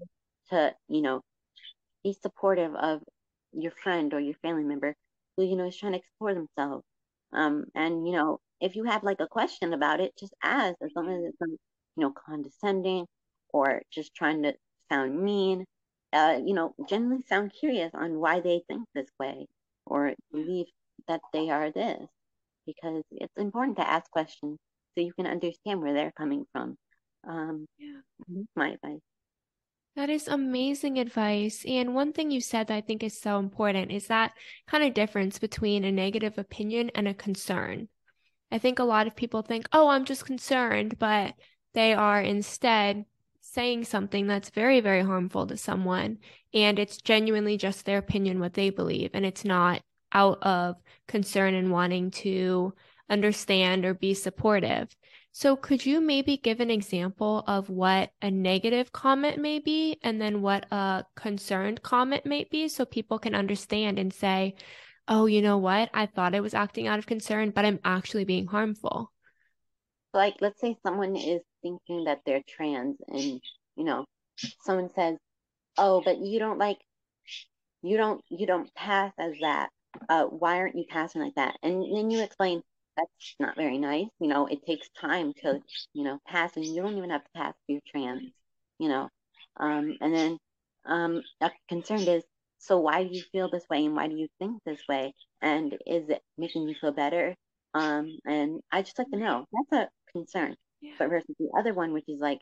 to, 0.50 0.74
you 0.88 1.02
know, 1.02 1.22
be 2.04 2.14
supportive 2.14 2.74
of 2.76 3.02
your 3.52 3.72
friend 3.72 4.14
or 4.14 4.20
your 4.20 4.36
family 4.36 4.64
member 4.64 4.96
who, 5.36 5.44
you 5.44 5.56
know, 5.56 5.68
is 5.68 5.78
trying 5.78 5.94
to 5.94 6.00
explore 6.00 6.34
themselves. 6.34 6.86
Um, 7.34 7.66
and, 7.76 8.08
you 8.08 8.14
know, 8.14 8.40
if 8.62 8.76
you 8.76 8.86
have 8.86 9.04
like 9.04 9.20
a 9.20 9.28
question 9.28 9.74
about 9.74 10.00
it, 10.00 10.14
just 10.18 10.34
ask 10.42 10.76
as 10.82 10.92
long 10.96 11.10
as 11.10 11.24
it's 11.26 11.38
not, 11.42 11.50
you 11.50 12.04
know, 12.04 12.14
condescending 12.26 13.06
or 13.54 13.82
just 13.90 14.14
trying 14.14 14.44
to 14.44 14.54
sound 14.92 15.22
mean. 15.22 15.64
Uh, 16.12 16.40
you 16.46 16.54
know, 16.54 16.76
generally 16.88 17.24
sound 17.28 17.52
curious 17.60 17.90
on 17.96 18.20
why 18.20 18.40
they 18.40 18.62
think 18.68 18.88
this 18.94 19.08
way 19.20 19.48
or 19.88 20.14
believe 20.32 20.68
that 21.08 21.22
they 21.34 21.50
are 21.50 21.72
this, 21.72 22.06
because 22.68 23.02
it's 23.10 23.34
important 23.36 23.78
to 23.78 23.90
ask 23.90 24.12
questions 24.12 24.60
so 24.94 25.04
you 25.04 25.12
can 25.14 25.26
understand 25.26 25.82
where 25.82 25.94
they're 25.94 26.14
coming 26.16 26.46
from. 26.52 26.78
Um, 27.28 27.66
yeah, 27.80 28.02
my 28.56 28.74
advice. 28.74 29.00
That 29.96 30.12
is 30.12 30.28
amazing 30.28 31.00
advice. 31.00 31.66
And 31.68 31.96
one 31.96 32.14
thing 32.14 32.30
you 32.30 32.42
said 32.42 32.68
that 32.68 32.76
I 32.76 32.82
think 32.82 33.02
is 33.02 33.20
so 33.20 33.40
important 33.40 33.92
is 33.92 34.08
that 34.08 34.34
kind 34.68 34.84
of 34.84 34.94
difference 34.94 35.40
between 35.40 35.84
a 35.84 35.92
negative 35.92 36.38
opinion 36.38 36.92
and 36.94 37.08
a 37.08 37.14
concern. 37.16 37.88
I 38.52 38.60
think 38.60 38.78
a 38.78 38.84
lot 38.84 39.08
of 39.08 39.16
people 39.16 39.42
think, 39.42 39.68
oh, 39.74 39.88
I'm 39.88 40.06
just 40.06 40.26
concerned, 40.26 41.00
but 41.00 41.34
they 41.74 41.94
are 41.94 42.22
instead 42.22 43.06
saying 43.54 43.86
something 43.86 44.28
that's 44.28 44.50
very, 44.50 44.80
very 44.80 45.04
harmful 45.04 45.46
to 45.48 45.58
someone, 45.58 46.18
and 46.54 46.80
it's 46.80 46.98
genuinely 46.98 47.58
just 47.58 47.86
their 47.86 48.00
opinion, 48.00 48.40
what 48.40 48.54
they 48.54 48.70
believe, 48.70 49.12
and 49.14 49.26
it's 49.26 49.46
not 49.46 49.82
out 50.12 50.42
of 50.42 50.76
concern 51.08 51.54
and 51.54 51.72
wanting 51.72 52.12
to 52.12 52.74
understand 53.10 53.86
or 53.86 53.94
be 53.94 54.14
supportive. 54.14 54.96
So, 55.32 55.56
could 55.56 55.86
you 55.86 56.00
maybe 56.00 56.38
give 56.38 56.60
an 56.60 56.70
example 56.70 57.44
of 57.48 57.70
what 57.70 58.12
a 58.22 58.30
negative 58.30 58.92
comment 58.92 59.40
may 59.40 59.60
be 59.60 59.98
and 60.04 60.22
then 60.22 60.42
what 60.42 60.72
a 60.72 61.06
concerned 61.16 61.82
comment 61.82 62.26
may 62.26 62.44
be 62.50 62.68
so 62.68 62.86
people 62.86 63.18
can 63.18 63.34
understand 63.34 63.98
and 63.98 64.14
say, 64.14 64.56
oh, 65.08 65.26
you 65.26 65.42
know 65.42 65.58
what? 65.58 65.90
I 65.94 66.06
thought 66.06 66.36
I 66.36 66.40
was 66.40 66.54
acting 66.54 66.88
out 66.88 67.00
of 67.00 67.08
concern, 67.08 67.50
but 67.50 67.66
I'm 67.66 67.80
actually 67.84 68.26
being 68.26 68.46
harmful? 68.46 69.12
Like, 70.14 70.36
let's 70.40 70.62
say 70.62 70.78
someone 70.84 71.16
is 71.16 71.42
thinking 71.64 72.06
that 72.06 72.22
they're 72.26 72.44
trans 72.48 72.98
and 73.10 73.42
you 73.78 73.86
know 73.86 74.06
someone 74.62 74.92
says 74.96 75.18
oh 75.78 76.02
but 76.06 76.20
you 76.20 76.40
don't 76.40 76.60
like 76.60 76.80
you 77.82 77.98
don't 77.98 78.22
you 78.30 78.46
don't 78.48 78.74
pass 78.76 79.14
as 79.20 79.34
that. 79.42 79.70
Uh 80.10 80.26
why 80.26 80.58
aren't 80.58 80.76
you 80.76 80.86
passing 80.90 81.22
like 81.22 81.36
that? 81.36 81.58
And 81.64 81.84
then 81.96 82.10
you 82.10 82.22
explain 82.22 82.64
that's 82.98 83.36
not 83.40 83.56
very 83.56 83.78
nice 83.80 84.08
you 84.20 84.28
know 84.28 84.46
it 84.48 84.64
takes 84.68 84.88
time 85.02 85.34
to 85.42 85.60
you 85.94 86.04
know 86.04 86.20
pass 86.28 86.56
and 86.58 86.66
you 86.66 86.82
don't 86.82 86.96
even 86.98 87.10
have 87.10 87.24
to 87.24 87.30
pass 87.36 87.54
if 87.68 87.74
you're 87.74 87.82
trans 87.88 88.24
you 88.80 88.90
know. 88.90 89.10
Um 89.58 89.98
and 90.02 90.14
then 90.14 90.38
um 90.86 91.24
a 91.42 91.52
concern 91.70 92.02
is 92.02 92.24
so 92.60 92.80
why 92.80 93.04
do 93.04 93.10
you 93.16 93.24
feel 93.32 93.50
this 93.50 93.66
way 93.70 93.86
and 93.86 93.96
why 93.96 94.08
do 94.08 94.16
you 94.16 94.28
think 94.40 94.62
this 94.66 94.82
way? 94.88 95.14
And 95.42 95.74
is 95.86 96.10
it 96.10 96.22
making 96.38 96.68
you 96.70 96.76
feel 96.80 96.94
better? 96.94 97.36
Um, 97.74 98.18
and 98.26 98.62
I 98.72 98.84
just 98.84 98.98
like 98.98 99.10
to 99.12 99.18
know. 99.18 99.46
That's 99.52 99.84
a 99.84 99.90
concern. 100.14 100.56
Yeah. 100.84 100.92
But 101.00 101.10
versus 101.10 101.36
the 101.40 101.50
other 101.58 101.74
one, 101.74 101.94
which 101.94 102.04
is 102.10 102.20
like, 102.20 102.40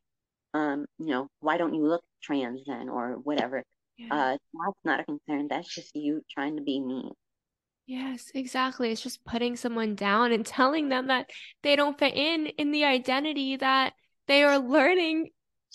um, 0.53 0.85
you 0.97 1.07
know, 1.07 1.27
why 1.39 1.57
don't 1.57 1.75
you 1.75 1.87
look 1.87 2.01
trans 2.21 2.61
then 2.65 2.89
or 2.89 3.13
whatever? 3.13 3.63
Yeah. 3.97 4.07
Uh, 4.09 4.37
that's 4.53 4.75
not 4.83 4.99
a 4.99 5.05
concern. 5.05 5.47
That's 5.47 5.73
just 5.73 5.95
you 5.95 6.23
trying 6.29 6.57
to 6.57 6.63
be 6.63 6.79
mean. 6.79 7.11
Yes, 7.85 8.31
exactly. 8.33 8.91
It's 8.91 9.01
just 9.01 9.23
putting 9.25 9.55
someone 9.55 9.95
down 9.95 10.31
and 10.31 10.45
telling 10.45 10.89
them 10.89 11.07
that 11.07 11.29
they 11.61 11.75
don't 11.75 11.99
fit 11.99 12.15
in 12.15 12.47
in 12.47 12.71
the 12.71 12.85
identity 12.85 13.57
that 13.57 13.93
they 14.27 14.43
are 14.43 14.57
learning 14.57 15.29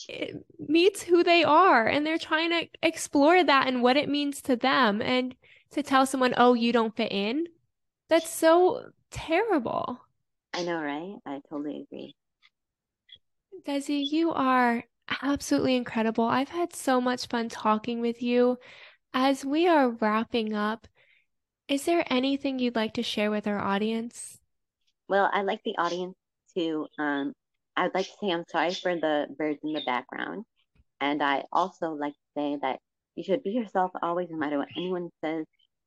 it 0.09 0.35
meets 0.59 1.03
who 1.03 1.25
they 1.25 1.43
are 1.43 1.87
and 1.87 2.07
they're 2.07 2.19
trying 2.19 2.51
to 2.51 2.69
explore 2.83 3.43
that 3.43 3.67
and 3.67 3.83
what 3.83 3.97
it 3.97 4.09
means 4.09 4.43
to 4.43 4.57
them 4.57 5.01
and 5.01 5.35
to 5.71 5.83
tell 5.83 6.05
someone, 6.05 6.35
"Oh, 6.37 6.55
you 6.55 6.73
don't 6.73 6.95
fit 6.97 7.13
in." 7.13 7.47
That's 8.09 8.31
so 8.31 8.91
terrible. 9.11 10.01
I 10.53 10.65
know, 10.65 10.81
right? 10.83 11.17
I 11.25 11.41
totally 11.49 11.83
agree. 11.83 12.15
Desi, 13.65 14.11
you 14.11 14.33
are 14.33 14.85
absolutely 15.23 15.77
incredible. 15.77 16.25
I've 16.25 16.49
had 16.49 16.75
so 16.75 17.01
much 17.01 17.27
fun 17.27 17.49
talking 17.49 18.01
with 18.01 18.23
you. 18.23 18.59
As 19.15 19.45
we 19.45 19.67
are 19.67 19.91
wrapping 19.91 20.53
up, 20.53 20.87
is 21.69 21.85
there 21.85 22.05
anything 22.11 22.59
you'd 22.59 22.77
like 22.77 22.95
to 22.95 23.03
share 23.03 23.31
with 23.31 23.47
our 23.47 23.59
audience? 23.59 24.39
Well, 25.09 25.31
I'd 25.33 25.47
like 25.47 25.63
the 25.65 25.77
audience 25.79 26.15
to, 26.57 26.87
um, 26.99 27.33
I'd 27.77 27.95
like 27.95 28.07
to 28.07 28.13
say 28.21 28.31
I'm 28.31 28.45
sorry 28.51 28.75
for 28.75 28.95
the 28.95 29.27
birds 29.37 29.59
in 29.63 29.73
the 29.73 29.83
background. 29.87 30.45
And 31.01 31.23
I 31.23 31.45
also 31.53 31.91
like 31.93 32.13
to 32.13 32.19
say 32.37 32.59
that 32.63 32.79
you 33.15 33.25
should 33.25 33.43
be 33.43 33.51
yourself 33.51 33.91
always, 34.03 34.29
no 34.31 34.39
matter 34.39 34.59
what 34.59 34.69
anyone 34.77 35.11
says, 35.25 35.45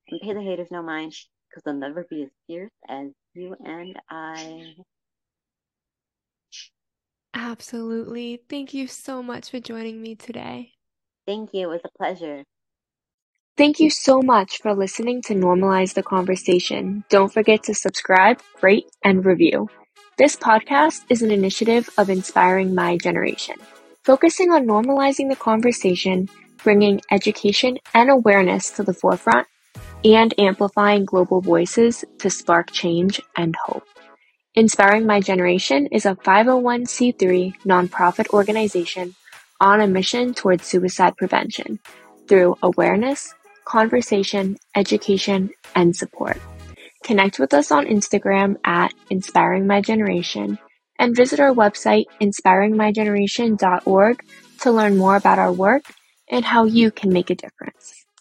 and 0.08 0.21
pay 0.21 0.34
the 0.34 0.41
haters 0.41 0.69
no 0.71 0.82
mind, 0.82 1.13
because 1.49 1.63
they'll 1.63 1.73
never 1.73 2.05
be 2.10 2.23
as 2.23 2.29
fierce 2.47 2.71
as 2.88 3.08
you 3.34 3.55
and 3.63 3.99
I. 4.10 4.73
Absolutely. 7.33 8.41
Thank 8.49 8.73
you 8.73 8.87
so 8.87 9.23
much 9.23 9.51
for 9.51 9.59
joining 9.59 10.01
me 10.01 10.15
today. 10.15 10.73
Thank 11.27 11.53
you. 11.53 11.69
It 11.69 11.73
was 11.73 11.81
a 11.85 11.97
pleasure. 11.97 12.43
Thank 13.57 13.79
you 13.79 13.91
so 13.91 14.21
much 14.21 14.59
for 14.63 14.73
listening 14.73 15.21
to 15.23 15.35
Normalize 15.35 15.93
the 15.93 16.01
Conversation. 16.03 17.03
Don't 17.09 17.31
forget 17.31 17.63
to 17.63 17.75
subscribe, 17.75 18.41
rate, 18.63 18.87
and 19.03 19.23
review. 19.23 19.69
This 20.17 20.35
podcast 20.35 21.03
is 21.09 21.21
an 21.21 21.31
initiative 21.31 21.87
of 21.97 22.09
Inspiring 22.09 22.73
My 22.73 22.97
Generation, 22.97 23.57
focusing 24.03 24.51
on 24.51 24.65
normalizing 24.65 25.29
the 25.29 25.35
conversation, 25.35 26.29
bringing 26.63 27.01
education 27.11 27.77
and 27.93 28.09
awareness 28.09 28.71
to 28.71 28.83
the 28.83 28.93
forefront, 28.93 29.47
and 30.03 30.33
amplifying 30.39 31.05
global 31.05 31.41
voices 31.41 32.05
to 32.19 32.29
spark 32.29 32.71
change 32.71 33.21
and 33.37 33.55
hope. 33.65 33.85
Inspiring 34.59 35.07
My 35.07 35.21
Generation 35.21 35.85
is 35.85 36.05
a 36.05 36.15
501c3 36.15 37.61
nonprofit 37.61 38.27
organization 38.33 39.15
on 39.61 39.79
a 39.79 39.87
mission 39.87 40.33
towards 40.33 40.67
suicide 40.67 41.15
prevention 41.15 41.79
through 42.27 42.57
awareness, 42.61 43.33
conversation, 43.63 44.57
education, 44.75 45.51
and 45.75 45.95
support. 45.95 46.41
Connect 47.05 47.39
with 47.39 47.53
us 47.53 47.71
on 47.71 47.85
Instagram 47.85 48.57
at 48.65 48.93
Inspiring 49.09 49.65
My 49.65 49.79
Generation 49.79 50.59
and 50.99 51.15
visit 51.15 51.39
our 51.39 51.53
website 51.53 52.07
inspiringmygeneration.org 52.19 54.25
to 54.59 54.71
learn 54.71 54.97
more 54.97 55.15
about 55.15 55.39
our 55.39 55.53
work 55.53 55.83
and 56.29 56.43
how 56.43 56.65
you 56.65 56.91
can 56.91 57.13
make 57.13 57.29
a 57.29 57.35
difference. 57.35 57.98